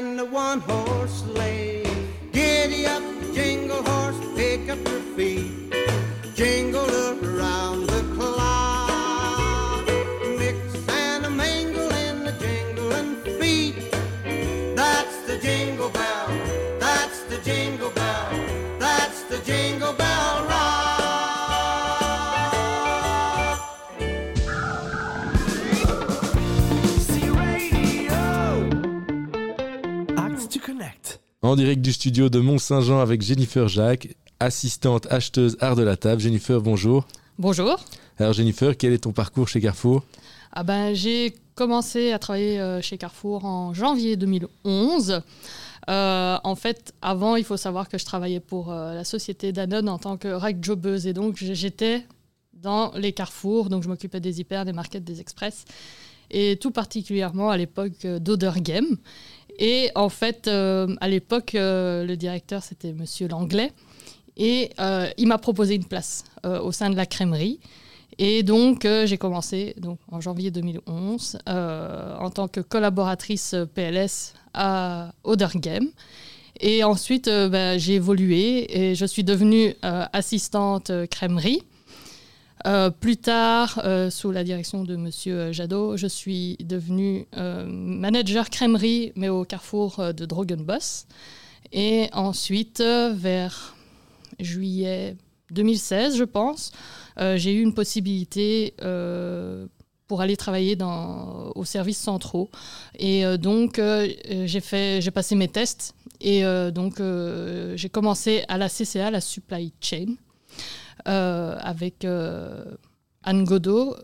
In 0.01 0.17
the 0.17 0.25
one 0.25 0.61
horse 0.61 1.25
sleigh. 1.25 1.85
Giddy 2.33 2.87
up, 2.87 3.03
jingle 3.35 3.83
horse, 3.83 4.19
pick 4.35 4.71
up 4.71 4.79
your 4.89 5.01
feet. 5.15 5.60
En 31.43 31.57
direct 31.57 31.81
du 31.81 31.95
studio 31.95 32.29
de 32.29 32.39
Mont-Saint-Jean 32.39 33.01
avec 33.01 33.23
Jennifer 33.23 33.67
Jacques, 33.67 34.09
assistante 34.41 35.11
acheteuse 35.11 35.57
art 35.61 35.75
de 35.75 35.83
la 35.83 35.97
table. 35.97 36.21
Jennifer, 36.21 36.61
bonjour. 36.61 37.09
Bonjour. 37.39 37.79
Alors 38.19 38.35
Jennifer, 38.35 38.77
quel 38.77 38.93
est 38.93 39.05
ton 39.05 39.13
parcours 39.13 39.49
chez 39.49 39.59
Carrefour? 39.59 40.05
Ah 40.53 40.65
ben, 40.65 40.93
j'ai 40.93 41.35
commencé 41.55 42.13
à 42.13 42.19
travailler 42.19 42.61
euh, 42.61 42.83
chez 42.83 42.99
Carrefour 42.99 43.47
en 43.47 43.73
janvier 43.73 44.17
2011. 44.17 45.23
Euh, 45.89 46.39
en 46.45 46.55
fait, 46.57 46.93
avant, 47.01 47.37
il 47.37 47.45
faut 47.45 47.57
savoir 47.57 47.89
que 47.89 47.97
je 47.97 48.05
travaillais 48.05 48.41
pour 48.41 48.71
euh, 48.71 48.93
la 48.93 49.05
société 49.05 49.51
Danone 49.51 49.89
en 49.89 49.99
tant 49.99 50.19
que 50.19 50.29
rack 50.29 50.63
jobbeuse. 50.63 51.07
Et 51.07 51.15
donc, 51.15 51.37
j'étais 51.39 52.05
dans 52.53 52.93
les 52.97 53.13
carrefours. 53.15 53.71
Donc, 53.71 53.83
je 53.83 53.89
m'occupais 53.89 54.21
des 54.21 54.41
hyper, 54.41 54.67
des 54.67 54.75
markets, 54.75 55.05
des 55.05 55.23
express. 55.23 55.65
Et 56.31 56.59
tout 56.61 56.71
particulièrement 56.71 57.49
à 57.49 57.57
l'époque 57.57 58.07
d'Oder 58.07 58.53
Game. 58.59 58.99
Et 59.61 59.91
en 59.95 60.09
fait, 60.09 60.49
euh, 60.49 60.97
à 61.03 61.09
l'époque, 61.09 61.55
euh, 61.55 62.05
le 62.05 62.17
directeur, 62.17 62.63
c'était 62.63 62.95
Monsieur 62.95 63.29
Langlais. 63.29 63.73
Et 64.39 64.71
euh, 64.81 65.07
il 65.19 65.29
m'a 65.29 65.37
proposé 65.37 65.75
une 65.75 65.85
place 65.85 66.25
au 66.45 66.73
sein 66.73 66.89
de 66.89 66.97
la 66.97 67.05
crèmerie. 67.05 67.61
Et 68.19 68.43
donc, 68.43 68.87
j'ai 69.05 69.19
commencé 69.19 69.75
donc, 69.77 69.99
en 70.11 70.21
janvier 70.21 70.51
2011 70.51 71.39
euh, 71.49 72.17
en 72.19 72.31
tant 72.31 72.49
que 72.49 72.61
collaboratrice 72.61 73.55
PLS 73.75 74.33
à 74.55 75.13
Oder 75.25 75.49
Game. 75.57 75.89
Et 76.59 76.83
ensuite, 76.83 77.29
bah, 77.29 77.77
j'ai 77.77 77.95
évolué 77.95 78.67
et 78.79 78.95
je 78.95 79.05
suis 79.05 79.25
devenue 79.25 79.75
assistante 79.83 80.91
crèmerie. 81.11 81.63
Euh, 82.67 82.91
plus 82.91 83.17
tard, 83.17 83.81
euh, 83.85 84.11
sous 84.11 84.31
la 84.31 84.45
direction 84.45 84.85
de 84.85 84.97
Monsieur 84.97 85.53
Jadot, 85.53 85.97
je 85.97 86.07
suis 86.07 86.57
devenue 86.61 87.27
euh, 87.37 87.65
manager 87.67 88.51
crèmerie, 88.51 89.13
mais 89.17 89.29
au 89.29 89.45
carrefour 89.45 90.01
euh, 90.01 90.13
de 90.13 90.27
Drogenboss. 90.27 91.07
Et 91.73 92.09
ensuite, 92.13 92.81
euh, 92.81 93.13
vers 93.15 93.77
juillet 94.39 95.17
2016, 95.53 96.17
je 96.17 96.25
pense, 96.25 96.73
euh, 97.19 97.37
j'ai 97.37 97.55
eu 97.55 97.63
une 97.63 97.75
possibilité 97.75 98.75
euh, 98.83 99.67
pour 100.07 100.21
aller 100.21 100.37
travailler 100.37 100.77
aux 101.55 101.65
services 101.65 101.99
centraux. 101.99 102.51
Et 102.99 103.25
euh, 103.25 103.37
donc, 103.37 103.79
euh, 103.79 104.09
j'ai 104.45 105.01
j'ai 105.01 105.11
passé 105.11 105.35
mes 105.35 105.49
tests. 105.49 105.95
Et 106.21 106.45
euh, 106.45 106.71
donc, 106.71 107.01
euh, 107.01 107.77
j'ai 107.77 107.89
commencé 107.89 108.45
à 108.49 108.59
la 108.59 108.69
CCA, 108.69 109.11
la 109.11 109.21
Supply 109.21 109.73
Chain, 109.81 110.07
euh, 110.07 110.30
avec 111.11 112.05
euh, 112.05 112.65
Anne 113.23 113.45
Godot. 113.45 113.97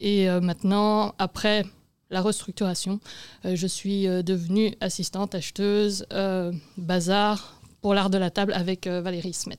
Et 0.00 0.28
euh, 0.28 0.40
maintenant, 0.40 1.14
après 1.18 1.64
la 2.10 2.20
restructuration, 2.20 3.00
euh, 3.44 3.56
je 3.56 3.66
suis 3.66 4.06
euh, 4.06 4.22
devenue 4.22 4.74
assistante 4.80 5.34
acheteuse 5.34 6.06
euh, 6.12 6.52
bazar 6.76 7.60
pour 7.80 7.94
l'art 7.94 8.10
de 8.10 8.18
la 8.18 8.30
table 8.30 8.52
avec 8.52 8.86
euh, 8.86 9.00
Valérie 9.00 9.32
Smet. 9.32 9.58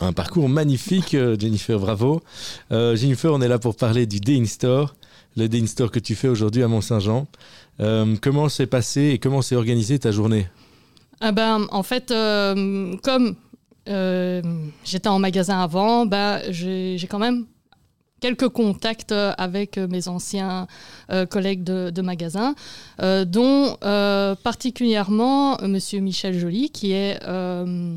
Un 0.00 0.12
parcours 0.12 0.48
magnifique, 0.48 1.14
euh, 1.14 1.36
Jennifer, 1.38 1.78
bravo. 1.78 2.22
Euh, 2.72 2.96
Jennifer, 2.96 3.32
on 3.32 3.40
est 3.42 3.48
là 3.48 3.58
pour 3.58 3.76
parler 3.76 4.06
du 4.06 4.18
Day 4.18 4.38
in 4.38 4.46
Store, 4.46 4.94
le 5.36 5.48
Day 5.48 5.60
in 5.60 5.66
Store 5.66 5.90
que 5.90 5.98
tu 5.98 6.14
fais 6.14 6.28
aujourd'hui 6.28 6.62
à 6.62 6.68
Mont-Saint-Jean. 6.68 7.26
Euh, 7.80 8.16
comment 8.20 8.48
s'est 8.48 8.66
passé 8.66 9.10
et 9.10 9.18
comment 9.18 9.42
s'est 9.42 9.56
organisée 9.56 9.98
ta 9.98 10.10
journée? 10.10 10.48
Ah 11.20 11.32
ben, 11.32 11.66
en 11.70 11.82
fait, 11.82 12.10
euh, 12.10 12.96
comme 13.02 13.26
euh, 13.26 13.32
j'étais 13.86 15.08
en 15.08 15.18
magasin 15.18 15.60
avant, 15.60 16.06
ben, 16.06 16.40
j'ai 16.50 17.06
quand 17.08 17.18
même 17.18 17.46
quelques 18.20 18.48
contacts 18.48 19.12
euh, 19.12 19.32
avec 19.38 19.78
euh, 19.78 19.88
mes 19.88 20.06
anciens 20.08 20.66
euh, 21.10 21.26
collègues 21.26 21.64
de, 21.64 22.02
magasin, 22.02 22.54
euh, 23.02 23.24
dont 23.24 23.76
euh, 23.82 24.34
particulièrement 24.36 25.60
euh, 25.60 25.68
Monsieur 25.68 26.00
Michel 26.00 26.38
Joly, 26.38 26.70
qui 26.70 26.92
est 26.92 27.18
euh, 27.26 27.96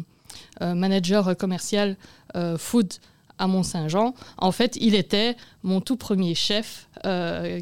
euh, 0.62 0.74
manager 0.74 1.36
commercial 1.38 1.98
euh, 2.36 2.58
food 2.58 2.93
à 3.38 3.48
Mont-Saint-Jean. 3.48 4.13
En 4.38 4.52
fait, 4.52 4.78
il 4.80 4.96
était 4.96 5.36
mon 5.63 5.82
tout 5.82 5.98
premier 5.98 6.36
chef 6.36 6.89
euh, 7.06 7.60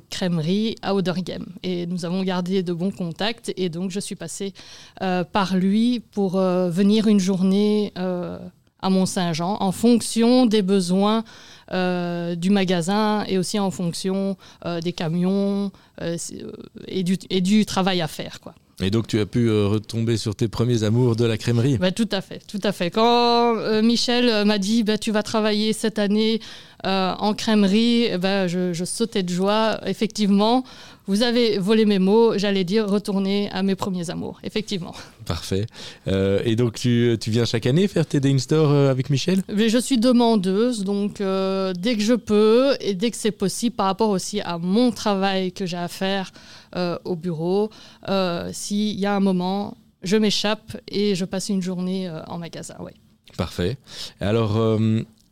à 0.81 0.95
Odergem. 0.95 1.45
Et 1.63 1.85
nous 1.87 2.05
avons 2.05 2.23
gardé 2.23 2.63
de 2.63 2.73
bons 2.73 2.91
contacts. 2.91 3.51
Et 3.57 3.69
donc, 3.69 3.91
je 3.91 3.99
suis 3.99 4.15
passée 4.15 4.53
euh, 5.01 5.23
par 5.23 5.55
lui 5.55 5.99
pour 6.11 6.37
euh, 6.37 6.69
venir 6.69 7.07
une 7.07 7.19
journée 7.19 7.93
euh, 7.97 8.37
à 8.81 8.89
Mont-Saint-Jean 8.89 9.57
en 9.59 9.71
fonction 9.71 10.45
des 10.45 10.61
besoins 10.61 11.23
du 11.71 12.49
magasin 12.49 13.23
et 13.29 13.37
aussi 13.37 13.57
en 13.57 13.71
fonction 13.71 14.35
des 14.83 14.91
camions 14.91 15.71
et, 16.01 17.03
du, 17.03 17.17
et 17.29 17.39
du 17.39 17.65
travail 17.65 18.01
à 18.01 18.09
faire. 18.09 18.41
Quoi. 18.41 18.53
Et 18.81 18.89
donc 18.89 19.07
tu 19.07 19.19
as 19.19 19.25
pu 19.25 19.47
euh, 19.47 19.67
retomber 19.67 20.17
sur 20.17 20.35
tes 20.35 20.47
premiers 20.47 20.83
amours 20.83 21.15
de 21.15 21.25
la 21.25 21.37
crèmerie 21.37 21.77
Bah, 21.77 21.91
tout 21.91 22.09
à 22.11 22.21
fait, 22.21 22.41
tout 22.47 22.59
à 22.63 22.71
fait. 22.71 22.89
Quand 22.89 23.55
euh, 23.57 23.81
Michel 23.81 24.27
euh, 24.29 24.45
m'a 24.45 24.57
dit 24.57 24.83
bah, 24.83 24.97
tu 24.97 25.11
vas 25.11 25.23
travailler 25.23 25.73
cette 25.73 25.99
année 25.99 26.39
euh, 26.85 27.13
en 27.19 27.33
crèmerie, 27.33 28.05
eh 28.11 28.17
ben, 28.17 28.47
je, 28.47 28.73
je 28.73 28.85
sautais 28.85 29.21
de 29.21 29.29
joie. 29.29 29.79
Effectivement, 29.85 30.63
vous 31.05 31.21
avez 31.21 31.59
volé 31.59 31.85
mes 31.85 31.99
mots, 31.99 32.37
j'allais 32.37 32.63
dire 32.63 32.87
retourner 32.87 33.49
à 33.51 33.61
mes 33.61 33.75
premiers 33.75 34.09
amours. 34.09 34.39
Effectivement. 34.43 34.95
Parfait. 35.25 35.67
Euh, 36.07 36.41
et 36.43 36.55
donc 36.55 36.73
tu, 36.73 37.17
tu 37.21 37.29
viens 37.29 37.45
chaque 37.45 37.67
année 37.67 37.87
faire 37.87 38.07
tes 38.07 38.19
Day 38.19 38.31
in 38.31 38.39
Store 38.39 38.71
avec 38.89 39.11
Michel? 39.11 39.43
Mais 39.55 39.69
je 39.69 39.77
suis 39.77 39.99
demandeuse, 39.99 40.83
donc 40.83 41.21
euh, 41.21 41.73
dès 41.77 41.95
que 41.95 42.01
je 42.01 42.13
peux 42.15 42.75
et 42.79 42.95
dès 42.95 43.11
que 43.11 43.17
c'est 43.17 43.31
possible, 43.31 43.75
par 43.75 43.85
rapport 43.85 44.09
aussi 44.09 44.41
à 44.41 44.57
mon 44.57 44.91
travail 44.91 45.51
que 45.51 45.67
j'ai 45.67 45.77
à 45.77 45.87
faire 45.87 46.31
euh, 46.75 46.97
au 47.05 47.15
bureau, 47.15 47.69
euh, 48.09 48.49
s'il 48.53 48.99
y 48.99 49.05
a 49.05 49.15
un 49.15 49.19
moment, 49.19 49.77
je 50.03 50.17
m'échappe 50.17 50.77
et 50.87 51.15
je 51.15 51.25
passe 51.25 51.49
une 51.49 51.61
journée 51.61 52.07
euh, 52.07 52.23
en 52.27 52.37
magasin. 52.37 52.75
Ouais. 52.79 52.93
Parfait. 53.37 53.77
Alors, 54.19 54.59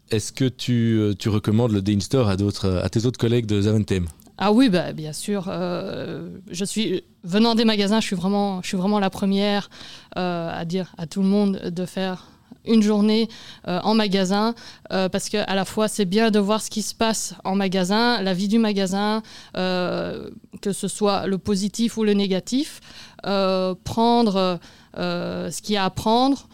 est-ce 0.09 0.31
que 0.31 0.45
tu, 0.45 1.13
tu 1.19 1.29
recommandes 1.29 1.71
le 1.71 1.81
Day 1.81 1.95
in 1.95 1.99
Store 1.99 2.29
à, 2.29 2.33
à 2.33 2.89
tes 2.89 3.05
autres 3.05 3.19
collègues 3.19 3.45
de 3.45 3.61
Zaventem? 3.61 4.07
Ah 4.41 4.53
oui, 4.53 4.69
bah, 4.69 4.93
bien 4.93 5.11
sûr. 5.11 5.47
euh, 5.49 6.29
je 6.49 6.63
suis 6.63 7.03
venant 7.25 7.55
des 7.55 7.65
magasins, 7.65 7.99
je 7.99 8.05
suis 8.05 8.15
vraiment, 8.15 8.61
je 8.61 8.69
suis 8.69 8.77
vraiment 8.77 8.99
la 8.99 9.09
première 9.09 9.69
euh, 10.17 10.49
à 10.49 10.63
dire 10.63 10.93
à 10.97 11.07
tout 11.07 11.21
le 11.21 11.27
monde 11.27 11.57
de 11.57 11.85
faire 11.85 12.27
une 12.65 12.81
journée 12.81 13.29
euh, 13.67 13.79
en 13.83 13.95
magasin 13.95 14.53
euh, 14.91 15.09
parce 15.09 15.29
que 15.29 15.37
à 15.37 15.55
la 15.55 15.65
fois 15.65 15.87
c'est 15.87 16.05
bien 16.05 16.31
de 16.31 16.39
voir 16.39 16.61
ce 16.61 16.69
qui 16.69 16.81
se 16.81 16.95
passe 16.95 17.33
en 17.43 17.55
magasin, 17.55 18.21
la 18.21 18.33
vie 18.33 18.47
du 18.47 18.59
magasin, 18.59 19.21
euh, 19.57 20.29
que 20.61 20.71
ce 20.71 20.87
soit 20.87 21.27
le 21.27 21.37
positif 21.37 21.97
ou 21.97 22.03
le 22.03 22.13
négatif, 22.13 22.81
prendre 23.23 24.59
ce 24.95 25.61
qu'il 25.61 25.75
y 25.75 25.77
a 25.77 25.85
à 25.85 25.89
prendre 25.89 26.47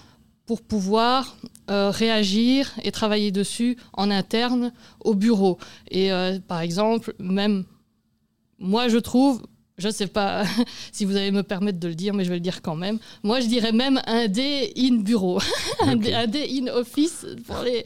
pour 0.45 0.61
pouvoir 0.61 1.35
réagir 1.67 2.71
et 2.83 2.91
travailler 2.91 3.31
dessus 3.31 3.77
en 3.93 4.11
interne 4.11 4.71
au 5.03 5.13
bureau. 5.13 5.57
Et 5.89 6.09
par 6.47 6.61
exemple, 6.61 7.13
même 7.19 7.65
moi, 8.59 8.87
je 8.87 8.97
trouve, 8.97 9.43
je 9.77 9.88
ne 9.88 9.93
sais 9.93 10.07
pas 10.07 10.43
si 10.91 11.05
vous 11.05 11.15
allez 11.15 11.31
me 11.31 11.43
permettre 11.43 11.79
de 11.79 11.88
le 11.88 11.95
dire, 11.95 12.13
mais 12.13 12.23
je 12.23 12.29
vais 12.29 12.35
le 12.35 12.41
dire 12.41 12.61
quand 12.61 12.75
même. 12.75 12.99
Moi, 13.23 13.39
je 13.39 13.47
dirais 13.47 13.71
même 13.71 14.01
un 14.07 14.27
day 14.27 14.73
in 14.77 14.97
bureau, 14.97 15.39
un, 15.81 15.95
day 15.95 16.47
in 16.51 16.67
office 16.67 17.25
pour 17.45 17.57
les, 17.63 17.85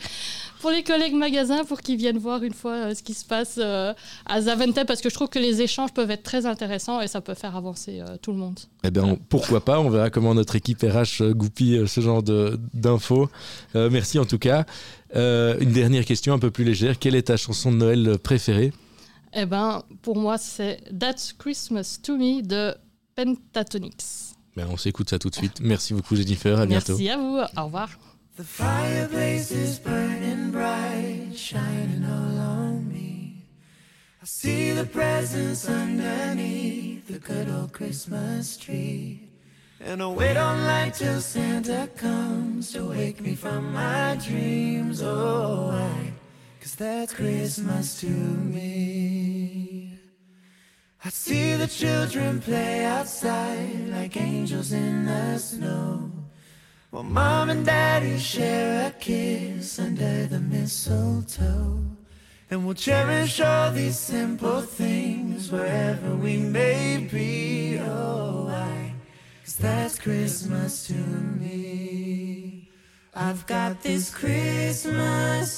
pour 0.61 0.71
les 0.71 0.83
collègues 0.83 1.15
magasins, 1.15 1.63
pour 1.65 1.81
qu'ils 1.81 1.97
viennent 1.97 2.17
voir 2.17 2.43
une 2.43 2.53
fois 2.53 2.73
euh, 2.73 2.95
ce 2.95 3.03
qui 3.03 3.13
se 3.13 3.25
passe 3.25 3.55
euh, 3.57 3.93
à 4.25 4.41
Zaventem, 4.41 4.85
parce 4.85 5.01
que 5.01 5.09
je 5.09 5.15
trouve 5.15 5.29
que 5.29 5.39
les 5.39 5.61
échanges 5.61 5.93
peuvent 5.93 6.11
être 6.11 6.23
très 6.23 6.45
intéressants 6.45 7.01
et 7.01 7.07
ça 7.07 7.21
peut 7.21 7.33
faire 7.33 7.55
avancer 7.55 8.01
euh, 8.01 8.17
tout 8.21 8.31
le 8.31 8.37
monde. 8.37 8.59
Eh 8.83 8.91
bien, 8.91 9.17
pourquoi 9.27 9.63
pas 9.63 9.79
On 9.79 9.89
verra 9.89 10.09
comment 10.09 10.33
notre 10.33 10.55
équipe 10.55 10.81
RH 10.81 11.31
goupille 11.31 11.87
ce 11.87 12.01
genre 12.01 12.23
d'infos. 12.23 13.29
Euh, 13.75 13.89
merci 13.91 14.19
en 14.19 14.25
tout 14.25 14.39
cas. 14.39 14.65
Euh, 15.15 15.57
une 15.59 15.71
dernière 15.71 16.05
question 16.05 16.33
un 16.33 16.39
peu 16.39 16.51
plus 16.51 16.63
légère. 16.63 16.99
Quelle 16.99 17.15
est 17.15 17.23
ta 17.23 17.37
chanson 17.37 17.71
de 17.71 17.77
Noël 17.77 18.17
préférée? 18.19 18.71
Eh 19.33 19.45
ben, 19.45 19.83
pour 20.01 20.17
moi, 20.17 20.37
c'est 20.37 20.81
That's 20.97 21.33
Christmas 21.33 21.99
to 22.01 22.17
Me 22.17 22.41
de 22.41 22.75
Pentatonix. 23.15 24.33
Ben, 24.55 24.67
On 24.71 24.77
s'écoute 24.77 25.09
ça 25.09 25.19
tout 25.19 25.29
de 25.29 25.35
suite. 25.35 25.59
Merci 25.61 25.93
beaucoup 25.93 26.15
Jennifer. 26.15 26.59
À 26.59 26.65
bientôt. 26.65 26.93
Merci 26.93 27.09
à 27.09 27.17
vous. 27.17 27.39
Au 27.57 27.65
revoir. 27.65 27.89
The 28.37 28.43
fireplace 28.43 29.51
is 29.51 29.79
burning 29.79 30.51
bright, 30.51 31.35
shining 31.35 32.05
all 32.05 32.39
on 32.39 32.87
me. 32.87 33.43
I 34.21 34.25
see 34.25 34.71
the 34.71 34.85
presents 34.85 35.67
underneath 35.67 37.05
the 37.07 37.19
good 37.19 37.49
old 37.49 37.73
Christmas 37.73 38.57
tree. 38.57 39.27
And 39.85 40.01
I 40.01 40.07
wait 40.07 40.37
on 40.37 40.63
light 40.65 40.93
till 40.93 41.19
Santa 41.21 41.89
comes 41.97 42.71
to 42.71 42.89
wake 42.89 43.21
me 43.21 43.35
from 43.35 43.73
my 43.73 44.15
dreams. 44.25 45.01
Oh, 45.01 45.67
why? 45.69 46.13
Cause 46.69 46.75
that's 46.75 47.13
Christmas 47.15 47.99
to 48.01 48.05
me. 48.05 49.91
I 51.03 51.09
see 51.09 51.55
the 51.55 51.65
children 51.65 52.39
play 52.41 52.85
outside 52.85 53.87
like 53.87 54.15
angels 54.15 54.71
in 54.71 55.05
the 55.05 55.39
snow. 55.39 56.11
While 56.91 57.03
mom 57.03 57.49
and 57.49 57.65
daddy 57.65 58.19
share 58.19 58.89
a 58.89 58.91
kiss 58.91 59.79
under 59.79 60.27
the 60.27 60.39
mistletoe. 60.39 61.79
And 62.51 62.63
we'll 62.67 62.75
cherish 62.75 63.41
all 63.41 63.71
these 63.71 63.97
simple 63.97 64.61
things 64.61 65.51
wherever 65.51 66.15
we 66.15 66.37
may 66.37 67.09
be. 67.11 67.79
Oh, 67.79 68.45
why? 68.45 68.93
Cause 69.43 69.55
that's 69.55 69.97
Christmas 69.97 70.85
to 70.85 70.93
me. 70.93 72.69
I've 73.15 73.45
got 73.47 73.81
this 73.81 74.13
Christmas 74.13 75.48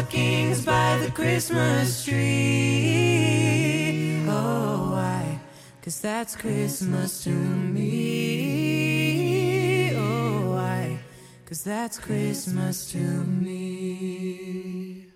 stockings 0.00 0.64
by 0.64 0.96
the 1.04 1.10
Christmas 1.10 2.04
tree. 2.04 2.24
Oh, 4.26 4.92
why? 4.92 5.40
Cause 5.82 6.00
that's 6.00 6.34
Christmas 6.36 7.22
to 7.24 7.30
me. 7.30 7.90
Oh, 9.94 10.52
why? 10.54 10.98
Cause 11.44 11.62
that's 11.64 11.98
Christmas 11.98 12.90
to 12.92 12.98
me. 12.98 15.08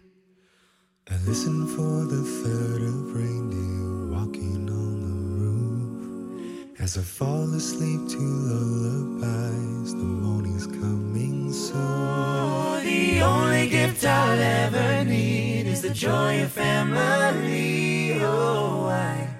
I 1.10 1.16
listen 1.26 1.66
for 1.68 2.04
the 2.04 2.22
third 2.42 2.82
of 2.82 3.14
reindeer 3.14 4.12
walking. 4.12 4.63
As 6.84 6.98
I 6.98 7.00
fall 7.00 7.50
asleep 7.54 8.10
to 8.10 8.18
lullabies, 8.18 9.94
the 9.94 10.04
morning's 10.04 10.66
coming 10.66 11.50
soon. 11.50 11.78
Oh, 11.78 12.78
the 12.84 13.22
only 13.22 13.70
gift 13.70 14.04
I'll 14.04 14.38
ever 14.38 15.02
need 15.02 15.66
is 15.66 15.80
the 15.80 15.94
joy 15.94 16.42
of 16.42 16.52
family. 16.52 18.20
Oh, 18.20 18.82
why? 18.82 19.30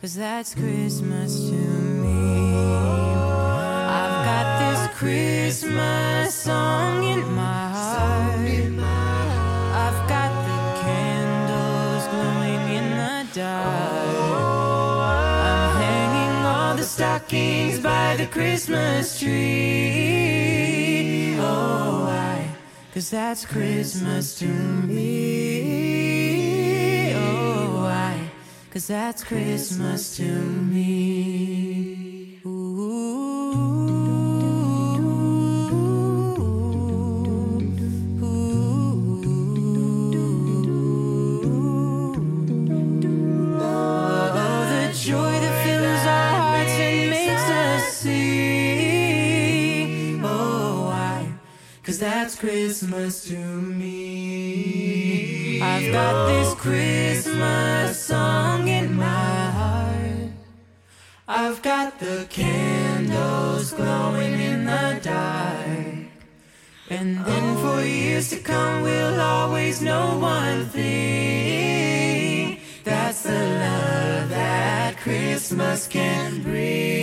Cause 0.00 0.14
that's 0.14 0.54
Christmas 0.54 1.50
to 1.50 1.56
me. 2.02 2.54
I've 4.00 4.24
got 4.24 4.46
this 4.62 4.96
Christmas 4.96 6.34
song 6.34 7.04
the 18.16 18.26
Christmas 18.26 19.18
tree. 19.18 20.14
Oh, 21.38 22.04
why? 22.04 22.48
Cause 22.92 23.10
that's 23.10 23.44
Christmas 23.44 24.38
to 24.38 24.46
me. 24.46 25.04
Oh, 27.14 27.80
why? 27.82 28.30
Cause 28.70 28.86
that's 28.86 29.24
Christmas 29.24 30.16
to 30.16 30.22
me. 30.22 32.03
Christmas 52.34 53.24
to 53.28 53.36
me. 53.38 54.94
I've 55.60 55.92
got 55.92 56.26
this 56.26 56.54
Christmas 56.54 57.98
song 57.98 58.68
in 58.68 58.94
my 58.94 59.04
heart. 59.04 60.30
I've 61.26 61.62
got 61.62 61.98
the 61.98 62.26
candles 62.30 63.72
glowing 63.72 64.32
in 64.32 64.64
the 64.64 65.00
dark. 65.02 66.06
And 66.90 67.24
then 67.24 67.56
for 67.56 67.82
years 67.82 68.30
to 68.30 68.38
come, 68.40 68.82
we'll 68.82 69.20
always 69.20 69.80
know 69.80 70.18
one 70.18 70.66
thing. 70.66 72.60
That's 72.84 73.22
the 73.22 73.32
love 73.32 74.28
that 74.30 74.96
Christmas 74.98 75.86
can 75.86 76.42
bring. 76.42 76.93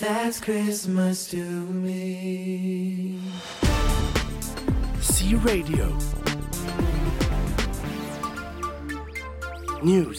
That's 0.00 0.40
Christmas 0.40 1.28
to 1.30 1.36
me. 1.36 3.18
C 5.00 5.34
Radio. 5.44 5.86
News. 9.82 10.14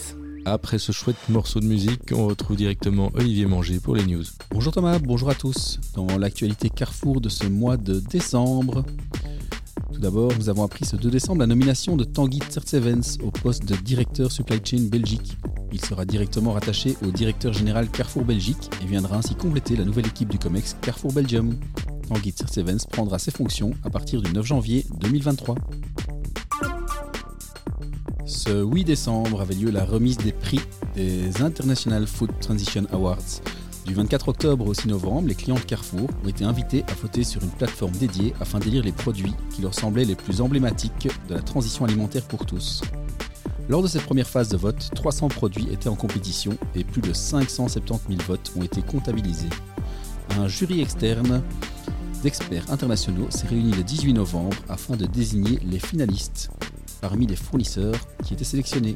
Après 0.45 0.79
ce 0.79 0.91
chouette 0.91 1.17
morceau 1.29 1.59
de 1.59 1.65
musique, 1.65 2.11
on 2.13 2.27
retrouve 2.27 2.57
directement 2.57 3.11
Olivier 3.13 3.45
Manger 3.45 3.79
pour 3.79 3.95
les 3.95 4.05
news. 4.05 4.23
Bonjour 4.51 4.73
Thomas, 4.73 4.99
bonjour 4.99 5.29
à 5.29 5.35
tous. 5.35 5.79
Dans 5.95 6.17
l'actualité 6.17 6.69
Carrefour 6.69 7.21
de 7.21 7.29
ce 7.29 7.45
mois 7.45 7.77
de 7.77 7.99
décembre, 7.99 8.83
tout 9.99 10.03
d'abord, 10.03 10.31
nous 10.39 10.47
avons 10.47 10.63
appris 10.63 10.85
ce 10.85 10.95
2 10.95 11.11
décembre 11.11 11.41
la 11.41 11.47
nomination 11.47 11.97
de 11.97 12.05
Tanguy 12.05 12.39
Tsertsevens 12.39 13.17
au 13.21 13.31
poste 13.31 13.65
de 13.65 13.75
directeur 13.75 14.31
supply 14.31 14.61
chain 14.63 14.87
Belgique. 14.89 15.37
Il 15.73 15.83
sera 15.83 16.05
directement 16.05 16.53
rattaché 16.53 16.95
au 17.05 17.11
directeur 17.11 17.51
général 17.51 17.89
Carrefour 17.89 18.23
Belgique 18.23 18.69
et 18.81 18.85
viendra 18.85 19.17
ainsi 19.17 19.35
compléter 19.35 19.75
la 19.75 19.83
nouvelle 19.83 20.07
équipe 20.07 20.29
du 20.29 20.39
COMEX 20.39 20.77
Carrefour 20.81 21.11
Belgium. 21.11 21.53
Tanguy 22.07 22.31
Tsertsevens 22.31 22.85
prendra 22.89 23.19
ses 23.19 23.31
fonctions 23.31 23.71
à 23.83 23.89
partir 23.89 24.21
du 24.21 24.31
9 24.31 24.45
janvier 24.45 24.85
2023. 25.01 25.55
Ce 28.25 28.63
8 28.63 28.85
décembre 28.85 29.41
avait 29.41 29.55
lieu 29.55 29.69
la 29.69 29.83
remise 29.83 30.15
des 30.15 30.31
prix 30.31 30.61
des 30.95 31.41
International 31.41 32.07
Food 32.07 32.31
Transition 32.39 32.85
Awards. 32.93 33.41
Du 33.89 33.95
24 33.95 34.27
octobre 34.27 34.67
au 34.67 34.73
6 34.75 34.87
novembre, 34.87 35.27
les 35.27 35.33
clients 35.33 35.55
de 35.55 35.61
Carrefour 35.61 36.07
ont 36.23 36.29
été 36.29 36.45
invités 36.45 36.83
à 36.89 36.93
voter 36.93 37.23
sur 37.23 37.41
une 37.41 37.49
plateforme 37.49 37.93
dédiée 37.93 38.35
afin 38.39 38.59
d'élire 38.59 38.83
les 38.83 38.91
produits 38.91 39.33
qui 39.49 39.63
leur 39.63 39.73
semblaient 39.73 40.05
les 40.05 40.13
plus 40.13 40.41
emblématiques 40.41 41.07
de 41.27 41.33
la 41.33 41.41
transition 41.41 41.85
alimentaire 41.85 42.21
pour 42.21 42.45
tous. 42.45 42.83
Lors 43.67 43.81
de 43.81 43.87
cette 43.87 44.03
première 44.03 44.27
phase 44.27 44.47
de 44.49 44.57
vote, 44.57 44.91
300 44.93 45.29
produits 45.29 45.69
étaient 45.73 45.89
en 45.89 45.95
compétition 45.95 46.55
et 46.75 46.83
plus 46.83 47.01
de 47.01 47.13
570 47.13 48.15
000 48.15 48.27
votes 48.27 48.51
ont 48.55 48.61
été 48.61 48.83
comptabilisés. 48.83 49.49
Un 50.37 50.47
jury 50.47 50.81
externe 50.81 51.41
d'experts 52.21 52.71
internationaux 52.71 53.31
s'est 53.31 53.47
réuni 53.47 53.71
le 53.71 53.81
18 53.81 54.13
novembre 54.13 54.57
afin 54.67 54.97
de 54.97 55.07
désigner 55.07 55.57
les 55.65 55.79
finalistes 55.79 56.51
parmi 57.01 57.27
les 57.27 57.35
fournisseurs 57.35 57.95
qui 58.23 58.33
étaient 58.33 58.43
sélectionnés. 58.43 58.95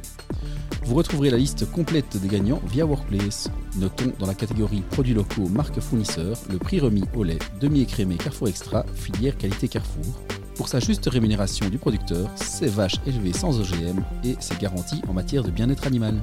Vous 0.84 0.94
retrouverez 0.94 1.30
la 1.30 1.38
liste 1.38 1.70
complète 1.70 2.16
des 2.16 2.28
gagnants 2.28 2.60
via 2.66 2.84
Workplace. 2.84 3.50
Notons 3.76 4.12
dans 4.18 4.26
la 4.26 4.34
catégorie 4.34 4.82
produits 4.90 5.14
locaux 5.14 5.48
marque 5.48 5.80
fournisseur 5.80 6.36
le 6.50 6.58
prix 6.58 6.80
remis 6.80 7.04
au 7.14 7.24
lait 7.24 7.38
demi-écrémé 7.60 8.16
Carrefour 8.16 8.48
Extra 8.48 8.84
filière 8.94 9.36
qualité 9.36 9.68
Carrefour. 9.68 10.20
Pour 10.56 10.68
sa 10.68 10.78
juste 10.78 11.06
rémunération 11.06 11.68
du 11.68 11.78
producteur, 11.78 12.30
c'est 12.36 12.68
vaches 12.68 13.00
élevées 13.06 13.32
sans 13.32 13.58
OGM 13.58 14.04
et 14.24 14.36
c'est 14.40 14.60
garanti 14.60 15.02
en 15.08 15.12
matière 15.12 15.42
de 15.42 15.50
bien-être 15.50 15.86
animal. 15.86 16.20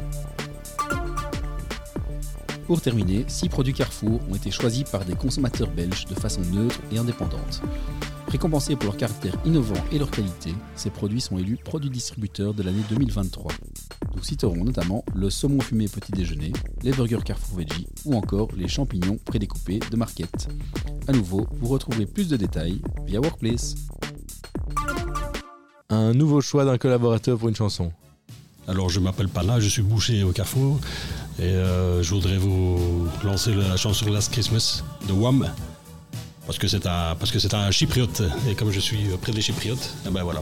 Pour 2.66 2.80
terminer, 2.80 3.26
6 3.28 3.50
produits 3.50 3.74
Carrefour 3.74 4.22
ont 4.30 4.36
été 4.36 4.50
choisis 4.50 4.84
par 4.84 5.04
des 5.04 5.16
consommateurs 5.16 5.70
belges 5.70 6.06
de 6.06 6.16
façon 6.16 6.40
neutre 6.54 6.80
et 6.94 6.98
indépendante. 6.98 7.62
Récompensés 8.32 8.78
pour 8.78 8.86
leur 8.86 8.96
caractère 8.96 9.34
innovant 9.44 9.84
et 9.92 10.00
leur 10.00 10.10
qualité, 10.10 10.56
ces 10.76 10.90
produits 10.90 11.20
sont 11.20 11.38
élus 11.38 11.58
produits 11.58 11.90
distributeurs 11.90 12.54
de 12.54 12.64
l'année 12.64 12.84
2023. 12.90 13.52
Nous 14.16 14.24
citerons 14.24 14.64
notamment 14.64 15.04
le 15.14 15.30
saumon 15.30 15.60
fumé 15.60 15.90
petit 15.90 16.14
déjeuner, 16.14 16.54
les 16.82 16.94
burgers 16.94 17.26
Carrefour 17.26 17.58
Veggie 17.58 17.88
ou 18.06 18.16
encore 18.16 18.48
les 18.56 18.70
champignons 18.70 19.18
prédécoupés 19.26 19.80
de 19.80 19.98
Marquette. 19.98 20.48
A 21.10 21.12
nouveau, 21.12 21.46
vous 21.60 21.68
retrouverez 21.68 22.06
plus 22.06 22.30
de 22.30 22.38
détails 22.38 22.82
via 23.06 23.20
Workplace. 23.20 23.76
Un 25.90 26.14
nouveau 26.14 26.40
choix 26.40 26.64
d'un 26.64 26.78
collaborateur 26.78 27.38
pour 27.38 27.50
une 27.50 27.56
chanson. 27.56 27.92
Alors 28.66 28.88
je 28.88 29.02
m'appelle 29.02 29.28
Pana, 29.28 29.60
je 29.60 29.68
suis 29.68 29.82
boucher 29.82 30.24
au 30.24 30.32
Carrefour 30.32 30.80
et 31.38 31.44
euh, 31.44 32.02
je 32.02 32.14
voudrais 32.14 32.38
vous 32.38 33.10
lancer 33.26 33.54
la 33.54 33.76
chanson 33.76 34.10
Last 34.10 34.32
Christmas 34.32 34.86
de 35.10 35.12
Wham 35.12 35.52
parce 36.60 37.32
que 37.32 37.40
c'est 37.40 37.54
un 37.54 37.72
chypriote 37.72 38.22
et 38.50 38.56
comme 38.56 38.72
je 38.72 38.80
suis 38.80 39.10
près 39.22 39.32
des 39.32 39.42
chypriotes, 39.42 39.94
eh 40.08 40.10
ben 40.10 40.24
voilà. 40.24 40.42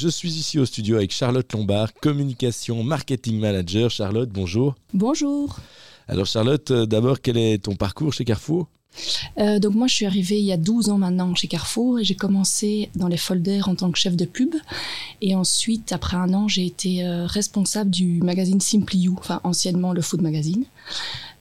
Je 0.00 0.06
suis 0.06 0.30
ici 0.34 0.60
au 0.60 0.64
studio 0.64 0.94
avec 0.94 1.10
Charlotte 1.10 1.52
Lombard, 1.52 1.92
communication 1.92 2.84
marketing 2.84 3.40
manager. 3.40 3.90
Charlotte, 3.90 4.28
bonjour. 4.28 4.76
Bonjour. 4.94 5.58
Alors 6.06 6.26
Charlotte, 6.26 6.70
euh, 6.70 6.86
d'abord, 6.86 7.20
quel 7.20 7.36
est 7.36 7.64
ton 7.64 7.74
parcours 7.74 8.12
chez 8.12 8.24
Carrefour? 8.24 8.68
Euh, 9.38 9.58
donc 9.58 9.74
moi, 9.74 9.88
je 9.88 9.94
suis 9.96 10.06
arrivée 10.06 10.38
il 10.38 10.44
y 10.44 10.52
a 10.52 10.56
12 10.56 10.90
ans 10.90 10.98
maintenant 10.98 11.34
chez 11.34 11.48
Carrefour 11.48 11.98
et 11.98 12.04
j'ai 12.04 12.14
commencé 12.14 12.90
dans 12.94 13.08
les 13.08 13.16
folders 13.16 13.68
en 13.68 13.74
tant 13.74 13.90
que 13.90 13.98
chef 13.98 14.14
de 14.14 14.24
pub. 14.24 14.54
Et 15.20 15.34
ensuite, 15.34 15.90
après 15.90 16.16
un 16.16 16.32
an, 16.32 16.46
j'ai 16.46 16.64
été 16.64 17.04
euh, 17.04 17.26
responsable 17.26 17.90
du 17.90 18.20
magazine 18.22 18.60
Simply 18.60 19.00
You, 19.00 19.16
enfin 19.18 19.40
anciennement 19.42 19.92
le 19.92 20.00
Food 20.00 20.22
Magazine. 20.22 20.64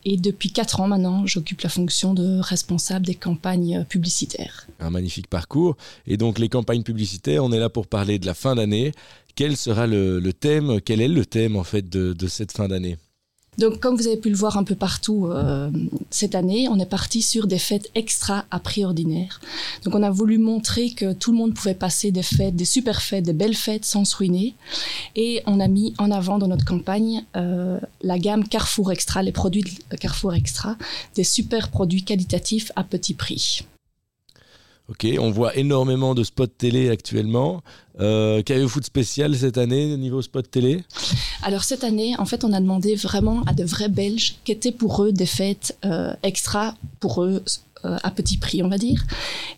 Et 0.09 0.15
depuis 0.15 0.53
4 0.53 0.79
ans 0.79 0.87
maintenant, 0.87 1.25
j'occupe 1.25 1.59
la 1.59 1.69
fonction 1.69 2.13
de 2.13 2.39
responsable 2.39 3.05
des 3.05 3.13
campagnes 3.13 3.79
euh, 3.79 3.83
publicitaires. 3.83 4.65
Un 4.79 4.89
magnifique 4.89 5.27
parcours. 5.27 5.75
Et 6.07 6.15
donc 6.15 6.39
les 6.39 6.47
campagnes 6.47 6.83
publicitaires, 6.83 7.43
on 7.43 7.51
est 7.51 7.59
là 7.59 7.67
pour 7.67 7.87
parler 7.87 8.17
de 8.17 8.25
la 8.25 8.33
fin 8.33 8.55
d'année. 8.55 8.93
Quel 9.35 9.57
sera 9.57 9.85
le, 9.85 10.21
thème 10.31 10.79
Quel 10.79 11.01
est 11.01 11.09
le 11.09 11.25
thème 11.25 11.57
en 11.57 11.65
fait 11.65 11.89
de 11.89 12.27
cette 12.27 12.53
fin 12.53 12.69
d'année? 12.69 12.97
Donc, 13.57 13.79
comme 13.79 13.95
vous 13.95 14.07
avez 14.07 14.17
pu 14.17 14.29
le 14.29 14.35
voir 14.35 14.57
un 14.57 14.63
peu 14.63 14.75
partout 14.75 15.27
euh, 15.27 15.71
cette 16.09 16.35
année, 16.35 16.67
on 16.69 16.79
est 16.79 16.85
parti 16.85 17.21
sur 17.21 17.47
des 17.47 17.57
fêtes 17.57 17.89
extra 17.95 18.45
à 18.51 18.59
prix 18.59 18.85
ordinaire. 18.85 19.41
Donc, 19.83 19.95
on 19.95 20.03
a 20.03 20.11
voulu 20.11 20.37
montrer 20.37 20.91
que 20.91 21.13
tout 21.13 21.31
le 21.31 21.37
monde 21.37 21.53
pouvait 21.53 21.73
passer 21.73 22.11
des 22.11 22.23
fêtes, 22.23 22.55
des 22.55 22.65
super 22.65 23.01
fêtes, 23.01 23.25
des 23.25 23.33
belles 23.33 23.55
fêtes 23.55 23.85
sans 23.85 24.05
se 24.05 24.15
ruiner. 24.15 24.55
Et 25.15 25.41
on 25.45 25.59
a 25.59 25.67
mis 25.67 25.93
en 25.97 26.11
avant 26.11 26.37
dans 26.37 26.47
notre 26.47 26.65
campagne 26.65 27.25
euh, 27.35 27.79
la 28.01 28.19
gamme 28.19 28.47
Carrefour 28.47 28.91
Extra, 28.91 29.23
les 29.23 29.31
produits 29.31 29.63
de 29.63 29.97
Carrefour 29.97 30.35
Extra, 30.35 30.75
des 31.15 31.23
super 31.23 31.69
produits 31.69 32.03
qualitatifs 32.03 32.71
à 32.75 32.83
petit 32.83 33.13
prix. 33.13 33.63
Ok, 34.89 35.05
on 35.19 35.31
voit 35.31 35.53
énormément 35.57 36.15
de 36.15 36.23
spots 36.23 36.47
télé 36.47 36.89
actuellement. 36.89 37.61
Euh, 37.99 38.41
Qu'avez-vous 38.41 38.79
de 38.79 38.85
spécial 38.85 39.35
cette 39.35 39.57
année 39.57 39.93
au 39.93 39.97
niveau 39.97 40.21
spot 40.21 40.49
télé 40.49 40.81
Alors 41.43 41.65
cette 41.65 41.83
année, 41.83 42.15
en 42.17 42.25
fait, 42.25 42.45
on 42.45 42.53
a 42.53 42.61
demandé 42.61 42.95
vraiment 42.95 43.41
à 43.47 43.53
de 43.53 43.65
vrais 43.65 43.89
Belges 43.89 44.35
qu'étaient 44.45 44.71
pour 44.71 45.03
eux 45.03 45.11
des 45.11 45.25
fêtes 45.25 45.77
euh, 45.83 46.13
extra 46.23 46.73
pour 47.01 47.21
eux 47.21 47.43
à 47.83 48.11
petit 48.11 48.37
prix, 48.37 48.63
on 48.63 48.69
va 48.69 48.77
dire. 48.77 49.05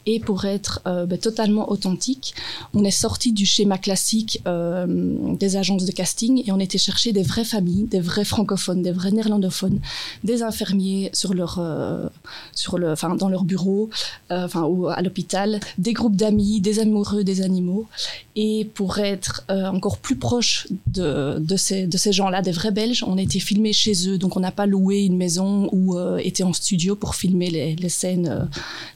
Et 0.06 0.20
pour 0.20 0.46
être 0.46 0.82
euh, 0.88 1.06
ben, 1.06 1.18
totalement 1.18 1.72
authentique, 1.72 2.34
on 2.74 2.84
est 2.84 2.92
sorti 2.92 3.32
du 3.32 3.46
schéma 3.46 3.78
classique 3.78 4.42
euh, 4.48 4.88
des 5.36 5.56
agences 5.56 5.86
de 5.86 5.92
casting 5.92 6.42
et 6.46 6.52
on 6.52 6.60
était 6.60 6.78
chercher 6.78 7.12
des 7.12 7.24
vraies 7.24 7.44
familles, 7.44 7.84
des 7.84 8.00
vrais 8.00 8.26
francophones, 8.26 8.82
des 8.82 8.92
vrais 8.92 9.12
néerlandophones, 9.12 9.80
des 10.24 10.42
infirmiers 10.42 11.10
sur 11.14 11.34
leur, 11.34 11.60
euh, 11.60 12.08
sur 12.54 12.78
le, 12.78 12.96
dans 13.18 13.30
leur 13.30 13.44
bureau, 13.44 13.90
euh, 14.32 14.46
enfin, 14.46 14.64
ou 14.64 14.88
à 14.88 15.02
l'hôpital, 15.02 15.60
des 15.78 15.94
groupes 15.94 16.16
d'amis, 16.16 16.62
des 16.62 16.80
amoureux 16.80 17.24
des 17.24 17.42
animaux. 17.42 17.88
Et 18.36 18.70
pour 18.74 19.00
être 19.00 19.44
euh, 19.52 19.68
encore 19.68 19.98
plus 19.98 20.16
proche 20.16 20.68
de, 20.88 21.42
ces, 21.58 22.12
gens-là, 22.12 22.42
des 22.42 22.52
vrais 22.52 22.72
Belges, 22.72 23.04
on 23.06 23.18
été 23.18 23.40
filmé 23.40 23.74
chez 23.74 24.08
eux. 24.08 24.18
Donc 24.18 24.38
on 24.38 24.40
n'a 24.40 24.52
pas 24.52 24.66
loué 24.66 25.04
une 25.04 25.18
maison 25.18 25.68
ou 25.74 25.98
euh, 25.98 26.18
été 26.18 26.44
en 26.44 26.54
studio 26.54 26.96
pour 26.96 27.16
filmer 27.16 27.50
les, 27.50 27.76
les 27.76 27.90
scènes, 27.90 28.09
euh, 28.18 28.46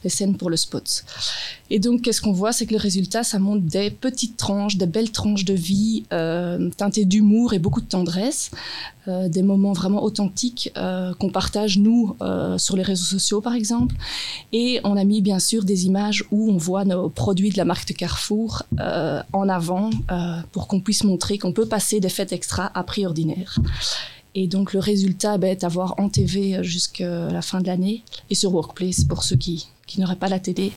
les 0.02 0.10
scènes 0.10 0.36
pour 0.36 0.50
le 0.50 0.56
spot. 0.56 1.04
Et 1.70 1.78
donc 1.78 2.02
qu'est-ce 2.02 2.20
qu'on 2.20 2.32
voit, 2.32 2.52
c'est 2.52 2.66
que 2.66 2.72
le 2.72 2.80
résultat, 2.80 3.24
ça 3.24 3.38
montre 3.38 3.62
des 3.62 3.90
petites 3.90 4.36
tranches, 4.36 4.76
des 4.76 4.86
belles 4.86 5.10
tranches 5.10 5.44
de 5.44 5.54
vie 5.54 6.04
euh, 6.12 6.70
teintées 6.76 7.04
d'humour 7.04 7.54
et 7.54 7.58
beaucoup 7.58 7.80
de 7.80 7.86
tendresse, 7.86 8.50
euh, 9.08 9.28
des 9.28 9.42
moments 9.42 9.72
vraiment 9.72 10.02
authentiques 10.02 10.72
qu'on 10.74 11.30
partage 11.30 11.78
nous 11.78 12.16
sur 12.58 12.76
les 12.76 12.82
réseaux 12.82 13.04
sociaux 13.04 13.40
par 13.40 13.54
exemple. 13.54 13.94
Et 14.52 14.80
on 14.84 14.96
a 14.96 15.04
mis 15.04 15.22
bien 15.22 15.38
sûr 15.38 15.64
des 15.64 15.86
images 15.86 16.24
où 16.30 16.50
on 16.50 16.56
voit 16.56 16.84
nos 16.84 17.08
produits 17.08 17.50
de 17.50 17.56
la 17.56 17.64
marque 17.64 17.88
de 17.88 17.94
Carrefour 17.94 18.62
en 18.78 19.48
avant 19.48 19.90
pour 20.52 20.68
qu'on 20.68 20.80
puisse 20.80 21.04
montrer 21.04 21.38
qu'on 21.38 21.52
peut 21.52 21.66
passer 21.66 22.00
des 22.00 22.08
fêtes 22.08 22.32
extra 22.32 22.70
à 22.74 22.82
prix 22.82 23.06
ordinaire. 23.06 23.58
Et 24.34 24.48
donc 24.48 24.72
le 24.72 24.80
résultat 24.80 25.38
ben, 25.38 25.50
est 25.50 25.64
à 25.64 25.68
en 25.98 26.08
TV 26.08 26.62
jusqu'à 26.64 27.28
la 27.28 27.42
fin 27.42 27.60
de 27.60 27.66
l'année 27.66 28.02
et 28.30 28.34
sur 28.34 28.52
Workplace 28.52 29.04
pour 29.04 29.22
ceux 29.22 29.36
qui, 29.36 29.68
qui 29.86 30.00
n'auraient 30.00 30.16
pas 30.16 30.28
la 30.28 30.40
télé. 30.40 30.72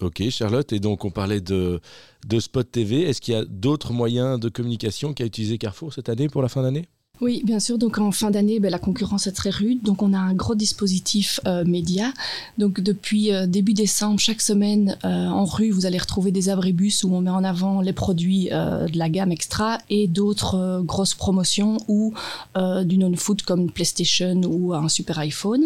Ok, 0.00 0.22
Charlotte. 0.30 0.72
Et 0.72 0.80
donc 0.80 1.04
on 1.04 1.10
parlait 1.10 1.40
de, 1.40 1.80
de 2.26 2.40
spot 2.40 2.70
TV. 2.70 3.02
Est-ce 3.02 3.20
qu'il 3.20 3.34
y 3.34 3.36
a 3.36 3.44
d'autres 3.44 3.92
moyens 3.92 4.38
de 4.38 4.48
communication 4.48 5.12
qu'a 5.12 5.24
utilisé 5.24 5.58
Carrefour 5.58 5.92
cette 5.92 6.08
année 6.08 6.28
pour 6.28 6.42
la 6.42 6.48
fin 6.48 6.62
d'année? 6.62 6.86
Oui, 7.20 7.42
bien 7.44 7.60
sûr. 7.60 7.76
Donc 7.76 7.98
en 7.98 8.12
fin 8.12 8.30
d'année, 8.30 8.60
ben, 8.60 8.70
la 8.70 8.78
concurrence 8.78 9.26
est 9.26 9.32
très 9.32 9.50
rude. 9.50 9.82
Donc 9.82 10.02
on 10.02 10.14
a 10.14 10.18
un 10.18 10.32
gros 10.32 10.54
dispositif 10.54 11.38
euh, 11.46 11.64
média. 11.66 12.12
Donc 12.56 12.80
depuis 12.80 13.32
euh, 13.32 13.46
début 13.46 13.74
décembre, 13.74 14.18
chaque 14.18 14.40
semaine 14.40 14.96
euh, 15.04 15.26
en 15.26 15.44
rue, 15.44 15.70
vous 15.70 15.84
allez 15.84 15.98
retrouver 15.98 16.32
des 16.32 16.48
abribus 16.48 17.04
où 17.04 17.14
on 17.14 17.20
met 17.20 17.30
en 17.30 17.44
avant 17.44 17.82
les 17.82 17.92
produits 17.92 18.48
de 18.50 18.98
la 18.98 19.08
gamme 19.08 19.32
extra 19.32 19.78
et 19.90 20.06
d'autres 20.06 20.82
grosses 20.84 21.14
promotions 21.14 21.76
ou 21.88 22.14
du 22.56 22.98
non-food 22.98 23.42
comme 23.42 23.70
PlayStation 23.70 24.40
ou 24.44 24.72
un 24.74 24.88
super 24.88 25.18
iPhone. 25.18 25.64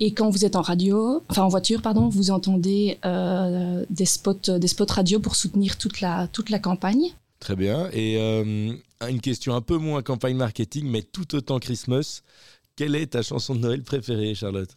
Et 0.00 0.12
quand 0.12 0.30
vous 0.30 0.44
êtes 0.44 0.56
en 0.56 0.62
radio, 0.62 1.22
enfin 1.28 1.42
en 1.42 1.48
voiture, 1.48 1.82
pardon, 1.82 2.08
vous 2.08 2.30
entendez 2.30 2.98
des 3.90 4.04
spots, 4.06 4.36
radio 4.88 5.20
pour 5.20 5.34
soutenir 5.34 5.76
toute 5.78 6.00
la 6.00 6.58
campagne. 6.60 7.12
Très 7.40 7.56
bien. 7.56 7.88
Et 7.92 8.18
euh, 8.18 8.72
une 9.08 9.20
question 9.20 9.54
un 9.54 9.62
peu 9.62 9.78
moins 9.78 10.02
campagne 10.02 10.36
marketing, 10.36 10.86
mais 10.86 11.02
tout 11.02 11.34
autant 11.34 11.58
Christmas. 11.58 12.20
Quelle 12.76 12.94
est 12.94 13.08
ta 13.08 13.22
chanson 13.22 13.54
de 13.54 13.60
Noël 13.60 13.82
préférée, 13.82 14.34
Charlotte? 14.34 14.70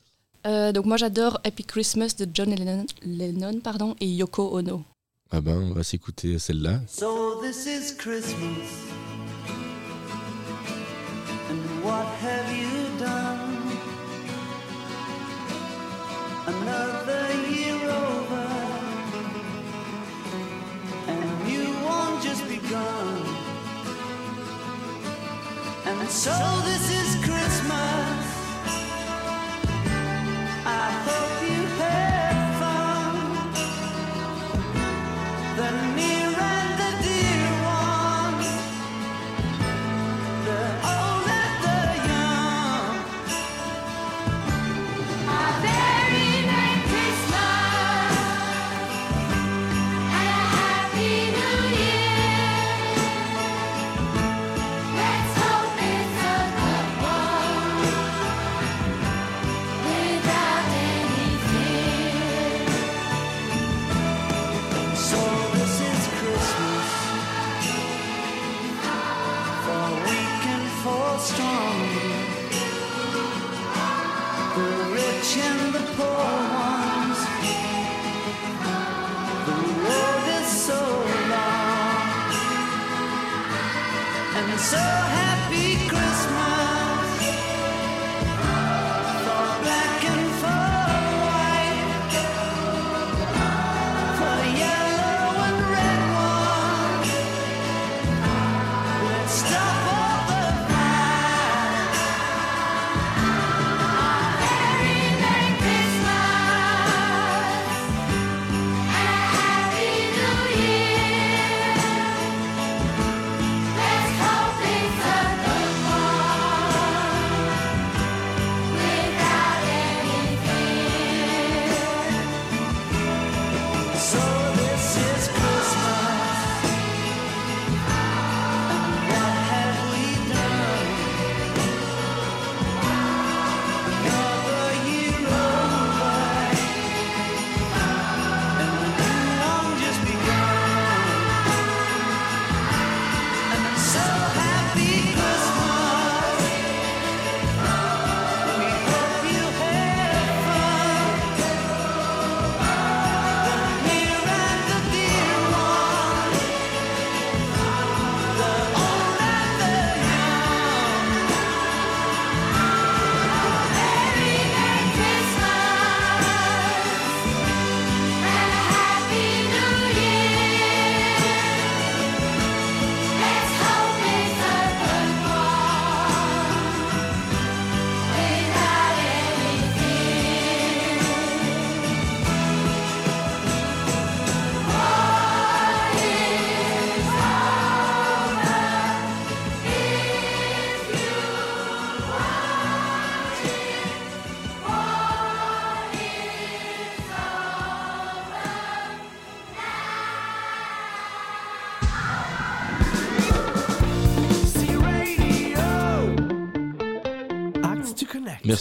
Euh, 0.46 0.74
donc 0.74 0.86
moi 0.86 0.98
j'adore 0.98 1.40
Happy 1.46 1.64
Christmas 1.64 2.16
de 2.18 2.28
John 2.34 2.50
Lennon, 2.50 2.86
Lennon 3.06 3.62
pardon, 3.62 3.96
et 4.02 4.08
Yoko 4.08 4.58
Ono. 4.58 4.84
Ah 5.32 5.40
ben, 5.40 5.56
on 5.56 5.74
va 5.74 5.84
s'écouter 5.84 6.38
celle-là. 6.38 6.82
So 6.88 7.42
this 7.42 7.66
is 7.66 7.96
Christmas. 7.98 8.68
And 11.50 11.84
what 11.84 12.06
have 12.22 12.52
you 12.56 13.00
done? 13.00 13.54
Another 16.46 17.43
begun. 22.64 23.26
And 25.86 26.10
so 26.10 26.32
this 26.66 26.90
is 26.90 27.16
Christmas. 27.26 28.26
I 30.66 30.88
hope 31.08 31.42
you 31.50 31.62
had 31.82 32.36
fun. 32.60 33.14
The 35.58 35.72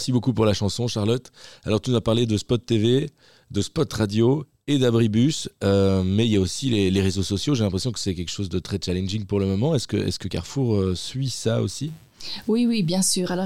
Merci 0.03 0.11
beaucoup 0.11 0.33
pour 0.33 0.43
la 0.43 0.53
chanson, 0.53 0.89
Charlotte. 0.89 1.31
Alors, 1.63 1.79
tu 1.79 1.89
nous 1.89 1.95
as 1.95 2.01
parlé 2.01 2.25
de 2.25 2.35
spot 2.35 2.65
TV, 2.65 3.09
de 3.51 3.61
spot 3.61 3.93
radio 3.93 4.45
et 4.67 4.77
d'abribus, 4.77 5.47
euh, 5.63 6.03
mais 6.03 6.25
il 6.25 6.31
y 6.33 6.35
a 6.35 6.41
aussi 6.41 6.67
les, 6.69 7.01
réseaux 7.01 7.23
sociaux. 7.23 7.55
J'ai 7.55 7.63
l'impression 7.63 7.93
que 7.93 7.99
c'est 7.99 8.13
quelque 8.13 8.29
chose 8.29 8.49
de 8.49 8.59
très 8.59 8.77
challenging 8.83 9.23
pour 9.23 9.39
le 9.39 9.45
moment. 9.45 9.75
Est-ce 9.75 9.87
que, 9.87 9.95
est 9.95 10.17
que 10.17 10.27
Carrefour 10.27 10.75
euh, 10.75 10.93
suit 10.93 11.29
ça 11.29 11.61
aussi? 11.61 11.93
Oui, 12.47 12.65
oui, 12.65 12.83
bien 12.83 13.01
sûr. 13.01 13.31
Alors 13.31 13.45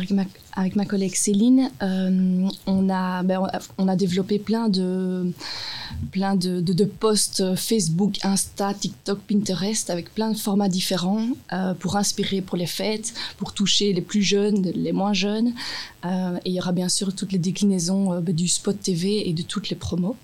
avec 0.55 0.75
ma, 0.75 0.85
collègue 0.85 1.15
Céline, 1.15 1.69
euh, 1.81 2.47
on, 2.65 2.89
a, 2.89 3.23
ben, 3.23 3.41
on, 3.77 3.87
a, 3.87 3.95
développé 3.95 4.39
plein 4.39 4.69
de, 4.69 5.31
plein 6.11 6.35
de, 6.35 6.85
posts 6.85 7.55
Facebook, 7.55 8.17
Insta, 8.23 8.73
TikTok, 8.73 9.19
Pinterest, 9.19 9.89
avec 9.89 10.13
plein 10.13 10.31
de 10.31 10.37
formats 10.37 10.69
différents 10.69 11.27
euh, 11.53 11.73
pour 11.73 11.95
inspirer 11.95 12.41
pour 12.41 12.57
les 12.57 12.67
fêtes, 12.67 13.13
pour 13.37 13.53
toucher 13.53 13.93
les 13.93 14.01
plus 14.01 14.21
jeunes, 14.21 14.61
les 14.73 14.91
moins 14.91 15.13
jeunes. 15.13 15.53
Euh, 16.05 16.37
et 16.45 16.49
il 16.49 16.53
y 16.53 16.59
aura 16.59 16.71
bien 16.71 16.89
sûr 16.89 17.13
toutes 17.13 17.31
les 17.31 17.39
déclinaisons 17.39 18.19
ben, 18.21 18.35
du 18.35 18.47
spot 18.47 18.79
TV 18.79 19.29
et 19.29 19.33
de 19.33 19.41
toutes 19.43 19.69
les 19.69 19.75
promos. 19.75 20.15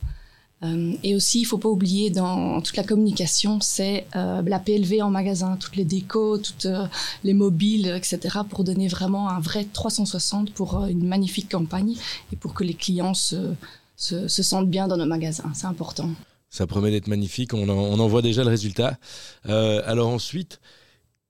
Euh, 0.63 0.93
et 1.03 1.15
aussi, 1.15 1.41
il 1.41 1.45
faut 1.45 1.57
pas 1.57 1.69
oublier 1.69 2.09
dans 2.09 2.61
toute 2.61 2.77
la 2.77 2.83
communication, 2.83 3.59
c'est 3.61 4.07
euh, 4.15 4.41
la 4.45 4.59
PLV 4.59 5.01
en 5.01 5.09
magasin, 5.09 5.57
toutes 5.57 5.75
les 5.75 5.85
décos, 5.85 6.37
toutes 6.37 6.65
euh, 6.65 6.85
les 7.23 7.33
mobiles, 7.33 7.87
etc., 7.87 8.39
pour 8.49 8.63
donner 8.63 8.87
vraiment 8.87 9.29
un 9.29 9.39
vrai 9.39 9.65
360 9.65 10.51
pour 10.53 10.85
une 10.85 11.05
magnifique 11.07 11.51
campagne 11.51 11.95
et 12.31 12.35
pour 12.35 12.53
que 12.53 12.63
les 12.63 12.73
clients 12.73 13.13
se, 13.13 13.53
se, 13.97 14.27
se 14.27 14.43
sentent 14.43 14.69
bien 14.69 14.87
dans 14.87 14.97
nos 14.97 15.05
magasins. 15.05 15.51
C'est 15.53 15.67
important. 15.67 16.09
Ça 16.49 16.67
promet 16.67 16.91
d'être 16.91 17.07
magnifique, 17.07 17.53
on 17.53 17.67
en, 17.67 17.77
on 17.77 17.99
en 17.99 18.07
voit 18.07 18.21
déjà 18.21 18.43
le 18.43 18.49
résultat. 18.49 18.97
Alors 19.45 20.09
ensuite, 20.09 20.59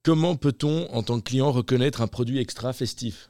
comment 0.04 0.36
peut-on, 0.36 0.88
en 0.94 1.02
tant 1.02 1.18
que 1.20 1.24
client, 1.24 1.52
reconnaître 1.52 2.02
un 2.02 2.08
produit 2.08 2.40
extra 2.40 2.74
festif? 2.74 3.30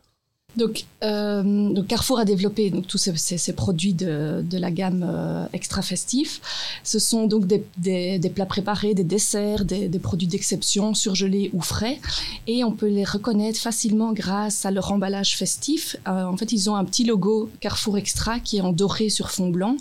Donc, 0.55 0.85
euh, 1.03 1.73
donc 1.73 1.87
Carrefour 1.87 2.19
a 2.19 2.25
développé 2.25 2.69
donc, 2.69 2.85
tous 2.85 2.97
ces, 2.97 3.53
produits 3.53 3.93
de, 3.93 4.43
la 4.51 4.71
gamme 4.71 5.05
euh, 5.07 5.45
extra 5.53 5.81
festif. 5.81 6.41
Ce 6.83 6.99
sont 6.99 7.25
donc 7.25 7.47
des, 7.47 8.29
plats 8.33 8.45
préparés, 8.45 8.93
des 8.93 9.03
desserts, 9.03 9.65
des, 9.65 9.89
produits 9.99 10.27
d'exception, 10.27 10.93
surgelés 10.93 11.49
ou 11.53 11.61
frais. 11.61 11.99
Et 12.47 12.63
on 12.63 12.71
peut 12.71 12.87
les 12.87 13.03
reconnaître 13.03 13.59
facilement 13.59 14.13
grâce 14.13 14.65
à 14.65 14.71
leur 14.71 14.91
emballage 14.91 15.35
festif. 15.37 15.95
Euh, 16.07 16.25
en 16.25 16.37
fait, 16.37 16.51
ils 16.51 16.69
ont 16.69 16.75
un 16.75 16.85
petit 16.85 17.03
logo 17.03 17.49
Carrefour 17.59 17.97
Extra 17.97 18.39
qui 18.39 18.57
est 18.57 18.61
en 18.61 18.71
doré 18.71 19.09
sur 19.09 19.31
fond 19.31 19.49
blanc. 19.49 19.77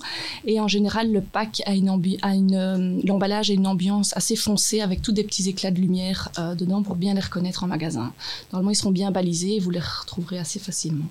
Et 0.46 0.58
en 0.60 0.68
général, 0.68 1.12
le 1.12 1.20
pack 1.20 1.62
a 1.66 1.74
une 1.74 1.92
a 2.22 2.34
une, 2.34 3.02
l'emballage 3.04 3.50
a 3.50 3.52
une 3.52 3.66
ambiance 3.66 4.16
assez 4.16 4.36
foncée 4.36 4.80
avec 4.80 5.02
tous 5.02 5.12
des 5.12 5.24
petits 5.24 5.48
éclats 5.48 5.70
de 5.70 5.80
lumière 5.80 6.30
dedans 6.58 6.82
pour 6.82 6.96
bien 6.96 7.12
les 7.12 7.20
reconnaître 7.20 7.64
en 7.64 7.66
magasin. 7.66 8.12
Normalement, 8.52 8.70
ils 8.70 8.76
seront 8.76 8.90
bien 8.90 9.10
balisés 9.10 9.56
et 9.56 9.60
vous 9.60 9.70
les 9.70 9.80
retrouverez 9.80 10.38
assez 10.38 10.58
facilement. 10.62 11.06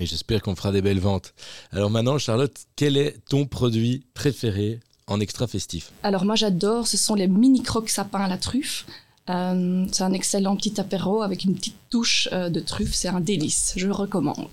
Et 0.00 0.06
j'espère 0.06 0.42
qu'on 0.42 0.54
fera 0.54 0.72
des 0.72 0.82
belles 0.82 1.00
ventes. 1.00 1.34
Alors 1.70 1.90
maintenant, 1.90 2.18
Charlotte, 2.18 2.56
quel 2.76 2.96
est 2.96 3.16
ton 3.28 3.46
produit 3.46 4.04
préféré 4.14 4.80
en 5.06 5.20
extra 5.20 5.46
festif? 5.46 5.92
Alors 6.02 6.24
moi 6.24 6.34
j'adore, 6.34 6.86
ce 6.86 6.96
sont 6.96 7.14
les 7.14 7.28
mini 7.28 7.62
croques 7.62 7.88
sapins 7.88 8.20
à 8.20 8.28
la 8.28 8.36
truffe. 8.36 8.86
Euh, 9.28 9.86
c'est 9.90 10.04
un 10.04 10.12
excellent 10.12 10.56
petit 10.56 10.80
apéro 10.80 11.22
avec 11.22 11.44
une 11.44 11.54
petite 11.54 11.76
touche 11.90 12.28
euh, 12.32 12.48
de 12.48 12.60
truffe, 12.60 12.94
c'est 12.94 13.08
un 13.08 13.20
délice, 13.20 13.72
je 13.76 13.86
le 13.86 13.92
recommande. 13.92 14.48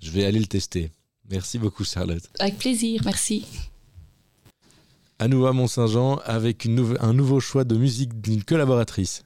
Je 0.00 0.10
vais 0.10 0.24
aller 0.24 0.40
le 0.40 0.46
tester. 0.46 0.90
Merci 1.30 1.58
beaucoup, 1.58 1.84
Charlotte. 1.84 2.22
Avec 2.38 2.58
plaisir, 2.58 3.02
merci. 3.04 3.44
À 5.18 5.28
nouveau 5.28 5.46
à 5.46 5.52
Mont-Saint-Jean 5.52 6.20
avec 6.24 6.64
une 6.64 6.96
un 7.00 7.12
nouveau 7.12 7.40
choix 7.40 7.64
de 7.64 7.76
musique 7.76 8.20
d'une 8.20 8.42
collaboratrice. 8.44 9.24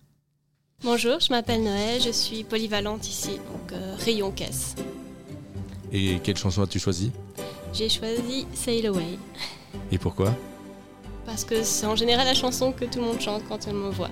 Bonjour, 0.85 1.21
je 1.21 1.33
m'appelle 1.33 1.63
Noël, 1.63 2.01
je 2.01 2.11
suis 2.11 2.43
polyvalente 2.43 3.09
ici, 3.09 3.39
donc 3.53 3.73
euh, 3.73 3.95
rayon 3.99 4.33
caisse. 4.33 4.75
Et 5.93 6.19
quelle 6.25 6.37
chanson 6.37 6.63
as-tu 6.63 6.81
choisi 6.81 7.13
J'ai 7.73 7.89
choisi 7.89 8.47
Sail 8.53 8.89
Away 8.89 9.17
Et 9.93 9.99
pourquoi? 9.99 10.35
Parce 11.25 11.45
que 11.45 11.63
c'est 11.63 11.87
en 11.87 11.95
général 11.95 12.27
la 12.27 12.35
chanson 12.35 12.73
que 12.73 12.85
tout 12.85 12.99
le 12.99 13.05
monde 13.05 13.21
chante 13.21 13.45
quand 13.49 13.69
on 13.69 13.73
me 13.73 13.91
voit. 13.91 14.11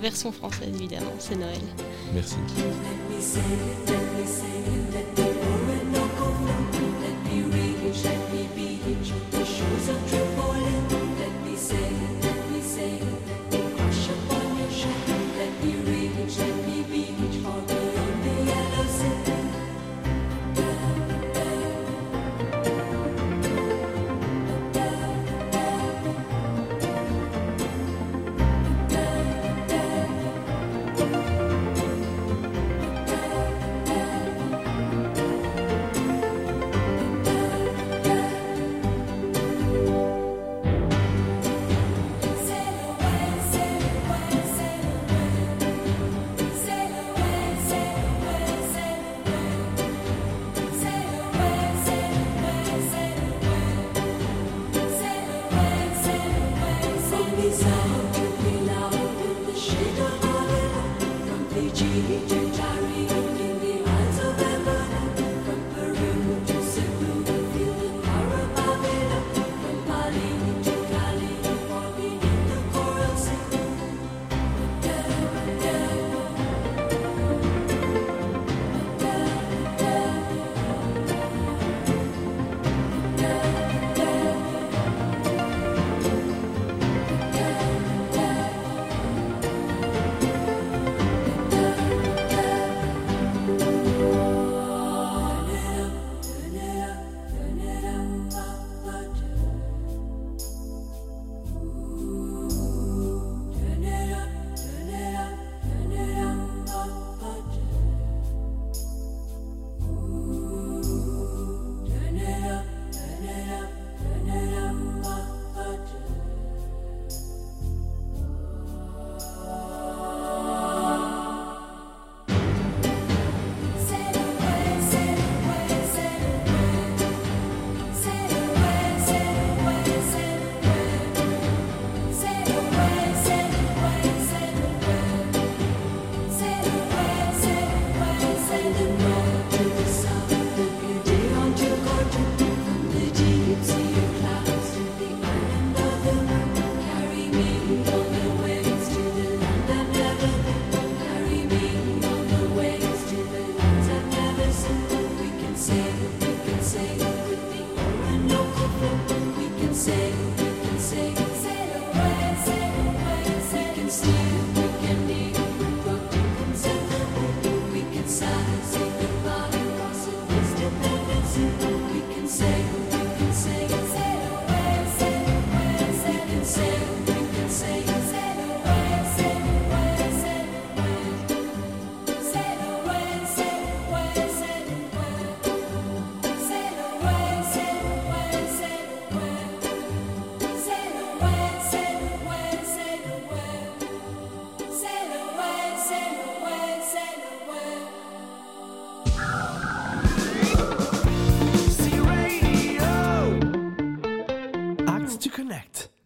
Version 0.00 0.32
française 0.32 0.74
évidemment, 0.74 1.12
c'est 1.18 1.36
Noël. 1.36 1.60
Merci. 2.14 2.36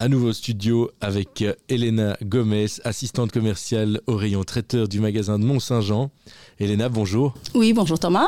À 0.02 0.08
nouveau 0.08 0.30
au 0.30 0.32
studio 0.32 0.90
avec 1.00 1.42
euh, 1.42 1.54
Elena 1.68 2.16
Gomez, 2.24 2.66
assistante 2.82 3.30
commerciale 3.30 4.00
au 4.08 4.16
rayon 4.16 4.42
traiteur 4.42 4.88
du 4.88 4.98
magasin 4.98 5.38
de 5.38 5.44
Mont-Saint-Jean. 5.44 6.10
Elena, 6.58 6.88
bonjour. 6.88 7.34
Oui, 7.54 7.72
bonjour 7.72 8.00
Thomas. 8.00 8.26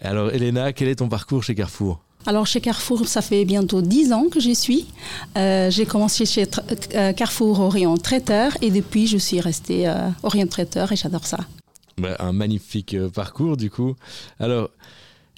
Alors 0.00 0.30
Elena, 0.30 0.72
quel 0.72 0.88
est 0.88 0.94
ton 0.94 1.10
parcours 1.10 1.44
chez 1.44 1.54
Carrefour? 1.54 2.00
Alors 2.24 2.46
chez 2.46 2.62
Carrefour, 2.62 3.06
ça 3.06 3.20
fait 3.20 3.44
bientôt 3.44 3.82
10 3.82 4.14
ans 4.14 4.28
que 4.30 4.40
j'y 4.40 4.54
suis. 4.54 4.86
Euh, 5.36 5.70
j'ai 5.70 5.84
commencé 5.84 6.24
chez 6.24 6.46
euh, 6.94 7.12
Carrefour 7.12 7.60
au 7.60 7.68
rayon 7.68 7.98
traiteur 7.98 8.52
et 8.62 8.70
depuis 8.70 9.06
je 9.06 9.18
suis 9.18 9.40
restée 9.40 9.86
euh, 9.86 10.08
au 10.22 10.30
rayon 10.30 10.46
traiteur 10.46 10.90
et 10.90 10.96
j'adore 10.96 11.26
ça. 11.26 11.40
Bah, 11.98 12.16
Un 12.18 12.32
magnifique 12.32 12.94
euh, 12.94 13.10
parcours 13.10 13.58
du 13.58 13.68
coup. 13.68 13.94
Alors 14.40 14.70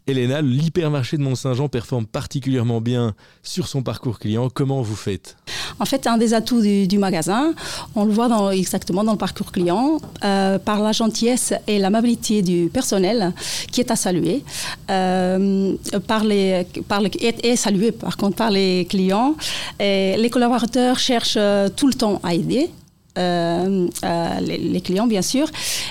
Elena, 0.07 0.41
l'hypermarché 0.41 1.17
de 1.17 1.23
Mont-Saint-Jean 1.23 1.69
performe 1.69 2.07
particulièrement 2.07 2.81
bien 2.81 3.15
sur 3.43 3.67
son 3.67 3.83
parcours 3.83 4.21
client. 4.21 4.49
Comment 4.53 4.81
vous 4.81 4.95
faites? 4.95 5.37
En 5.81 5.85
fait, 5.85 6.07
un 6.07 6.17
des 6.17 6.33
atouts 6.33 6.63
du, 6.63 6.99
magasin, 6.99 7.53
on 7.97 8.05
le 8.05 8.13
voit 8.13 8.55
exactement 8.55 9.03
dans 9.03 9.13
le 9.13 9.19
parcours 9.19 9.51
client, 9.51 9.99
euh, 10.25 10.59
par 10.59 10.81
la 10.81 10.93
gentillesse 10.93 11.55
et 11.67 11.79
l'amabilité 11.81 12.43
du 12.43 12.71
personnel 12.73 13.35
qui 13.73 13.81
est 13.81 13.91
à 13.91 13.97
saluer, 13.97 14.45
euh, 14.91 15.75
par 16.07 16.25
les, 16.25 16.67
par 16.89 17.03
est 17.05 17.57
salué 17.57 17.91
par 17.91 18.17
contre 18.17 18.37
par 18.37 18.51
les 18.51 18.87
clients. 18.89 19.35
Et 19.81 20.17
les 20.17 20.31
collaborateurs 20.31 20.99
cherchent 20.99 21.37
euh, 21.37 21.69
tout 21.69 21.89
le 21.89 21.95
temps 21.95 22.21
à 22.23 22.33
aider. 22.35 22.71
Euh, 23.17 23.89
euh, 24.05 24.41
les, 24.41 24.59
les 24.59 24.81
clients 24.81 25.07
bien 25.07 25.23
sûr 25.23 25.49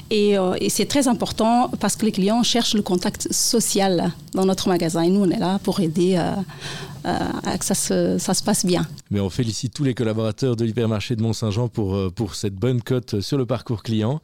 et, 0.09 0.38
euh, 0.38 0.55
et 0.59 0.69
c'est 0.69 0.86
très 0.86 1.07
important 1.07 1.71
parce 1.80 1.95
que 1.95 2.05
les 2.05 2.11
clients 2.11 2.43
cherchent 2.43 2.76
le 2.76 2.82
contact 2.82 3.32
social 3.32 4.11
dans 4.34 4.45
notre 4.45 4.67
magasin 4.67 5.01
et 5.01 5.09
nous 5.09 5.21
on 5.21 5.30
est 5.30 5.39
là 5.39 5.59
pour 5.63 5.80
aider 5.80 6.15
à 6.17 7.57
que 7.59 7.65
ça 7.65 7.76
se, 7.76 8.17
ça 8.17 8.34
se 8.34 8.41
passe 8.41 8.65
bien. 8.65 8.88
Mais 9.11 9.19
on 9.19 9.30
félicite 9.30 9.73
tous 9.73 9.84
les 9.84 9.93
collaborateurs 9.93 10.55
de 10.55 10.65
l'hypermarché 10.65 11.15
de 11.15 11.21
Mont-Saint-Jean 11.21 11.67
pour, 11.67 12.11
pour 12.13 12.34
cette 12.34 12.55
bonne 12.55 12.82
cote 12.82 13.21
sur 13.21 13.38
le 13.38 13.45
parcours 13.45 13.84
client. 13.84 14.21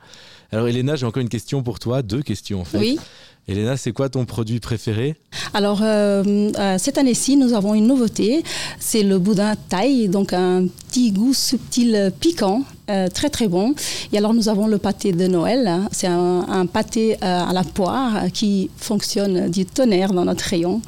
Alors 0.51 0.67
Elena, 0.67 0.95
j'ai 0.95 1.05
encore 1.05 1.21
une 1.21 1.29
question 1.29 1.61
pour 1.61 1.77
toi, 1.77 2.01
deux 2.01 2.23
questions 2.23 2.61
en 2.61 2.65
fait. 2.65 2.79
Oui. 2.79 2.99
Elena, 3.47 3.75
c'est 3.75 3.91
quoi 3.91 4.07
ton 4.07 4.23
produit 4.25 4.59
préféré? 4.59 5.15
Alors, 5.53 5.81
euh, 5.81 6.51
euh, 6.57 6.77
cette 6.77 6.97
année-ci, 6.97 7.35
nous 7.35 7.53
avons 7.53 7.73
une 7.73 7.87
nouveauté. 7.87 8.43
C'est 8.79 9.03
le 9.03 9.19
boudin 9.19 9.55
taille, 9.67 10.07
donc 10.07 10.31
un 10.31 10.67
petit 10.67 11.11
goût 11.11 11.33
subtil 11.33 12.13
piquant, 12.19 12.63
euh, 12.89 13.07
très 13.09 13.29
très 13.29 13.47
bon. 13.47 13.73
Et 14.13 14.17
alors, 14.17 14.33
nous 14.33 14.47
avons 14.47 14.67
le 14.67 14.77
pâté 14.77 15.11
de 15.11 15.27
Noël. 15.27 15.67
hein. 15.67 15.89
C'est 15.91 16.07
un, 16.07 16.45
un 16.47 16.65
pâté 16.65 17.15
euh, 17.15 17.17
à 17.21 17.51
la 17.51 17.63
poire 17.63 18.31
qui 18.31 18.69
fonctionne 18.77 19.49
du 19.49 19.65
tonnerre 19.65 20.13
dans 20.13 20.23
notre 20.25 20.45
rayon. 20.45 20.81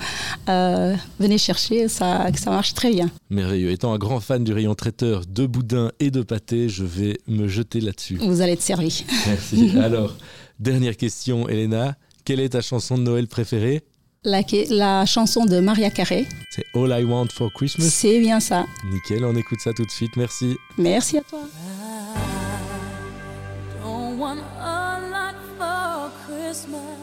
Venez 0.47 1.37
chercher, 1.37 1.87
ça, 1.87 2.27
ça 2.35 2.49
marche 2.51 2.73
très 2.75 2.91
bien. 2.91 3.09
Merveilleux. 3.29 3.71
Étant 3.71 3.93
un 3.93 3.97
grand 3.97 4.19
fan 4.19 4.43
du 4.43 4.53
rayon 4.53 4.75
traiteur 4.75 5.23
de 5.27 5.45
boudin 5.47 5.91
et 5.99 6.11
de 6.11 6.21
pâté, 6.21 6.69
je 6.69 6.83
vais 6.83 7.17
me 7.27 7.47
jeter 7.47 7.81
là-dessus. 7.81 8.17
Vous 8.21 8.41
allez 8.41 8.53
être 8.53 8.61
servi. 8.61 9.03
Merci. 9.27 9.71
Alors, 9.81 10.15
dernière 10.59 10.95
question, 10.97 11.49
Elena. 11.49 11.95
Quelle 12.25 12.39
est 12.39 12.49
ta 12.49 12.61
chanson 12.61 12.97
de 12.97 13.03
Noël 13.03 13.27
préférée 13.27 13.83
La, 14.23 14.41
la 14.69 15.05
chanson 15.05 15.45
de 15.45 15.59
Maria 15.59 15.89
Carré, 15.89 16.25
C'est 16.51 16.63
All 16.73 16.97
I 16.99 17.03
Want 17.03 17.27
for 17.33 17.51
Christmas. 17.51 17.85
c'est 17.89 18.19
bien 18.19 18.39
ça. 18.39 18.65
Nickel, 18.91 19.25
on 19.25 19.35
écoute 19.35 19.59
ça 19.59 19.73
tout 19.73 19.85
de 19.85 19.91
suite. 19.91 20.15
Merci. 20.15 20.55
Merci 20.77 21.17
à 21.17 21.21
toi. 21.21 21.39
Don't 23.83 24.17
want 24.17 24.37
a 24.59 24.99
lot 25.11 25.35
for 25.57 26.11
Christmas. 26.27 27.02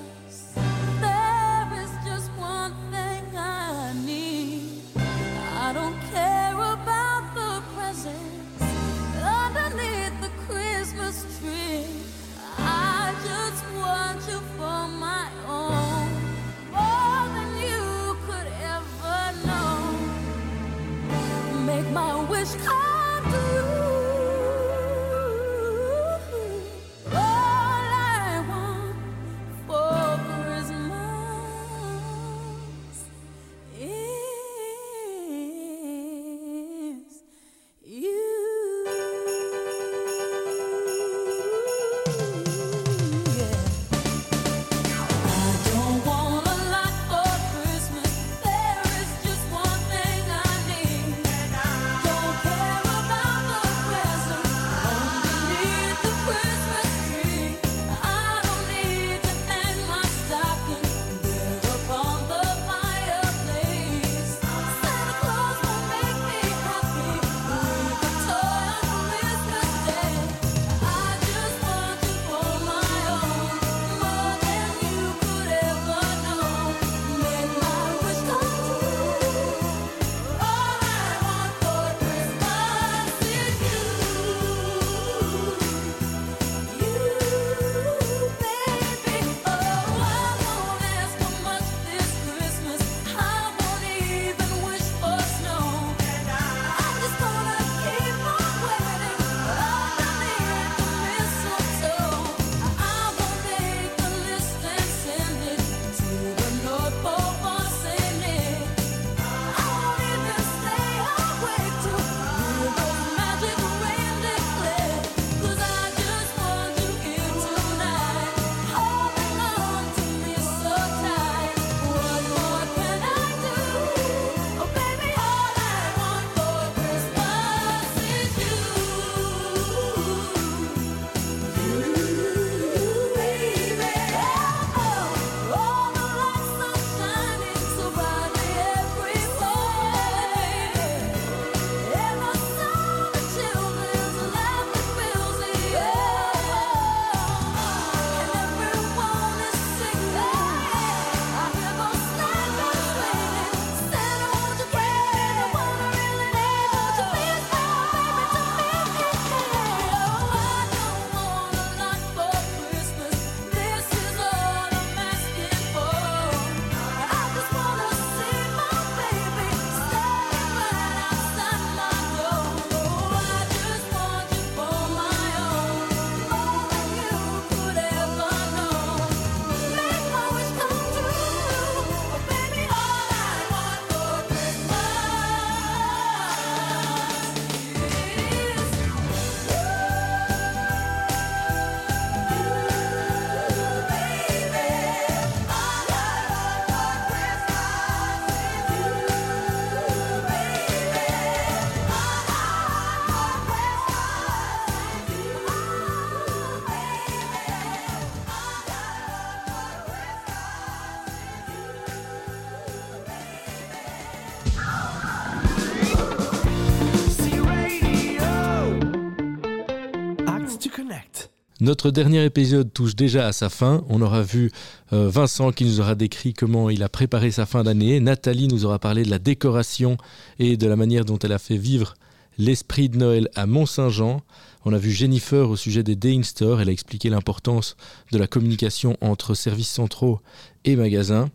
Notre 221.60 221.90
dernier 221.90 222.24
épisode 222.24 222.72
touche 222.72 222.96
déjà 222.96 223.26
à 223.26 223.32
sa 223.32 223.50
fin. 223.50 223.84
On 223.90 224.00
aura 224.00 224.22
vu 224.22 224.50
euh, 224.94 225.10
Vincent 225.10 225.52
qui 225.52 225.66
nous 225.66 225.80
aura 225.80 225.94
décrit 225.94 226.32
comment 226.32 226.70
il 226.70 226.82
a 226.82 226.88
préparé 226.88 227.30
sa 227.30 227.44
fin 227.44 227.64
d'année. 227.64 228.00
Nathalie 228.00 228.48
nous 228.48 228.64
aura 228.64 228.78
parlé 228.78 229.02
de 229.02 229.10
la 229.10 229.18
décoration 229.18 229.98
et 230.38 230.56
de 230.56 230.66
la 230.66 230.76
manière 230.76 231.04
dont 231.04 231.18
elle 231.18 231.32
a 231.32 231.38
fait 231.38 231.58
vivre 231.58 231.96
l'esprit 232.38 232.88
de 232.88 232.96
Noël 232.96 233.28
à 233.34 233.44
Mont-Saint-Jean. 233.44 234.22
On 234.64 234.72
a 234.72 234.78
vu 234.78 234.90
Jennifer 234.90 235.50
au 235.50 235.56
sujet 235.56 235.82
des 235.82 235.96
Day 235.96 236.22
Store. 236.22 236.62
Elle 236.62 236.70
a 236.70 236.72
expliqué 236.72 237.10
l'importance 237.10 237.76
de 238.10 238.16
la 238.16 238.26
communication 238.26 238.96
entre 239.02 239.34
services 239.34 239.68
centraux 239.68 240.20
et 240.64 240.76
magasins. 240.76 241.28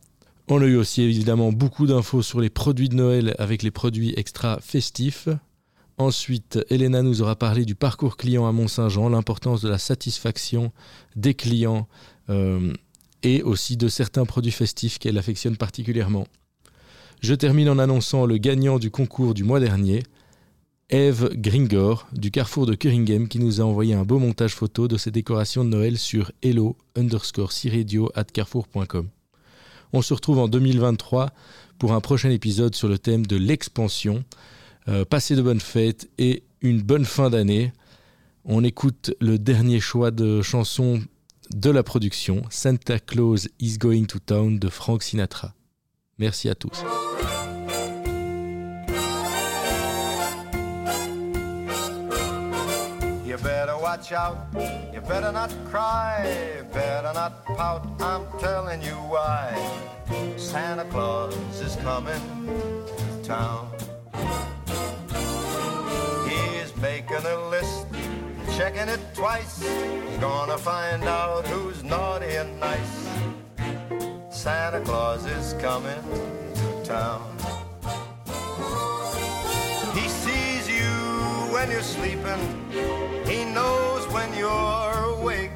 On 0.47 0.59
a 0.59 0.65
eu 0.65 0.76
aussi 0.76 1.03
évidemment 1.03 1.51
beaucoup 1.51 1.86
d'infos 1.86 2.23
sur 2.23 2.41
les 2.41 2.49
produits 2.49 2.89
de 2.89 2.95
Noël 2.95 3.36
avec 3.38 3.61
les 3.61 3.71
produits 3.71 4.15
extra 4.17 4.57
festifs. 4.59 5.30
Ensuite, 5.98 6.60
Elena 6.70 7.02
nous 7.02 7.22
aura 7.22 7.36
parlé 7.36 7.64
du 7.64 7.76
parcours 7.76 8.18
client 8.18 8.46
à 8.46 8.52
Mont-Saint-Jean, 8.52 9.10
l'importance 9.10 9.62
de 9.62 9.70
la 9.70 9.78
satisfaction 9.78 10.74
des 11.16 11.34
clients 11.34 11.88
euh, 12.30 12.74
et 13.24 13.41
aussi 13.43 13.78
de 13.78 13.88
certains 13.88 14.26
produits 14.26 14.52
festifs 14.52 15.00
qu'elle 15.00 15.18
affectionne 15.18 15.56
particulièrement. 15.56 16.28
Je 17.22 17.34
termine 17.34 17.70
en 17.70 17.80
annonçant 17.80 18.26
le 18.26 18.38
gagnant 18.38 18.78
du 18.78 18.91
concours 18.91 19.34
du 19.34 19.43
mois 19.43 19.62
dernier, 19.62 20.04
Eve 20.89 21.30
Gringor 21.34 22.08
du 22.12 22.30
carrefour 22.30 22.68
de 22.68 22.76
Curinghem 22.76 23.28
qui 23.28 23.39
nous 23.39 23.60
a 23.60 23.64
envoyé 23.64 23.96
un 23.96 24.04
beau 24.04 24.20
montage 24.20 24.54
photo 24.54 24.88
de 24.88 24.98
ses 24.98 25.10
décorations 25.10 25.66
de 25.66 25.70
Noël 25.70 25.98
sur 25.98 26.32
hello 26.43 26.78
underscore 26.96 27.52
at 28.14 28.26
carrefour.com. 28.26 29.10
On 29.93 30.02
se 30.04 30.14
retrouve 30.14 30.38
en 30.38 30.48
2023 30.48 31.32
pour 31.80 31.93
un 31.93 32.02
prochain 32.02 32.30
épisode 32.30 32.76
sur 32.76 32.88
le 32.88 33.00
thème 33.00 33.26
de 33.26 33.36
l'expansion. 33.36 34.24
Euh, 34.88 35.06
passez 35.06 35.36
de 35.36 35.42
bonnes 35.42 35.62
fêtes 35.62 36.10
et 36.18 36.44
une 36.62 36.82
bonne 36.82 37.06
fin 37.06 37.30
d'année. 37.30 37.74
On 38.44 38.64
écoute 38.64 39.14
le 39.20 39.40
dernier 39.40 39.80
choix 39.80 40.12
de 40.12 40.42
chanson 40.42 41.02
de 41.54 41.70
la 41.70 41.84
production, 41.84 42.44
Santa 42.50 43.00
Claus 43.00 43.48
is 43.60 43.78
Going 43.78 44.06
to 44.06 44.20
Town 44.20 44.60
de 44.60 44.70
Frank 44.70 45.04
Sinatra. 45.04 45.54
Merci 46.18 46.50
à 46.50 46.56
tous. 46.56 46.84
Checking 68.58 68.88
it 68.88 69.01
twice. 69.14 69.60
Gonna 70.22 70.58
find 70.58 71.03
out 71.03 71.45
who's 71.47 71.84
naughty 71.84 72.36
and 72.36 72.58
nice. 72.60 72.95
Santa 74.30 74.80
Claus 74.82 75.26
is 75.26 75.53
coming 75.60 76.01
to 76.56 76.86
town. 76.86 77.36
He 79.93 80.08
sees 80.08 80.70
you 80.70 80.93
when 81.53 81.70
you're 81.70 81.82
sleeping. 81.82 82.41
He 83.26 83.43
knows 83.43 84.08
when 84.14 84.34
you're 84.38 84.93
awake. 85.20 85.51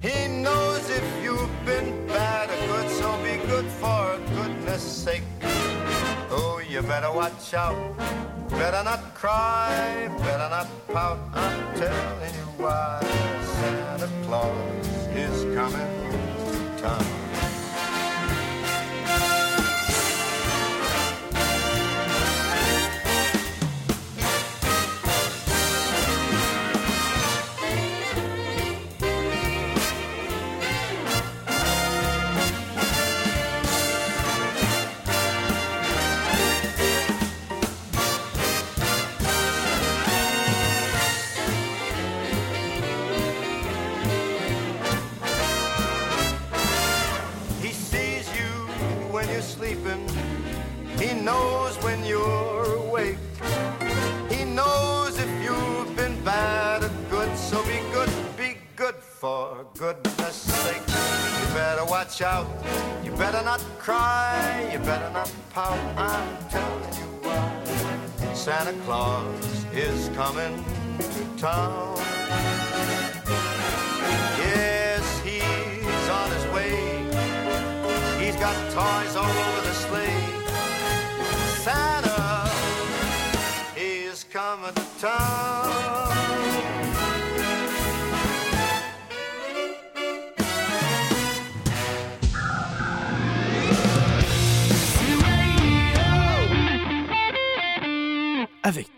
He 0.00 0.28
knows 0.28 0.88
if 0.88 1.24
you've 1.24 1.56
been 1.64 2.06
bad 2.06 2.48
or 2.48 2.66
good, 2.68 2.90
so 2.90 3.08
be 3.24 3.44
good 3.48 3.66
for 3.66 4.18
goodness 4.36 4.82
sake. 4.82 5.24
Oh, 6.30 6.62
you 6.68 6.80
better 6.82 7.12
watch 7.12 7.54
out. 7.54 8.35
Better 8.58 8.82
not 8.84 9.14
cry, 9.14 10.08
better 10.18 10.48
not 10.48 10.66
pout. 10.88 11.18
I'm 11.34 11.74
telling 11.76 12.34
you 12.34 12.48
why 12.56 13.00
Santa 13.42 14.08
Claus 14.24 14.88
is 15.14 15.44
coming 15.54 15.92
to 16.10 16.82
town. 16.82 17.15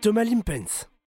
Thomas 0.09 0.27
Limpens. 0.27 0.89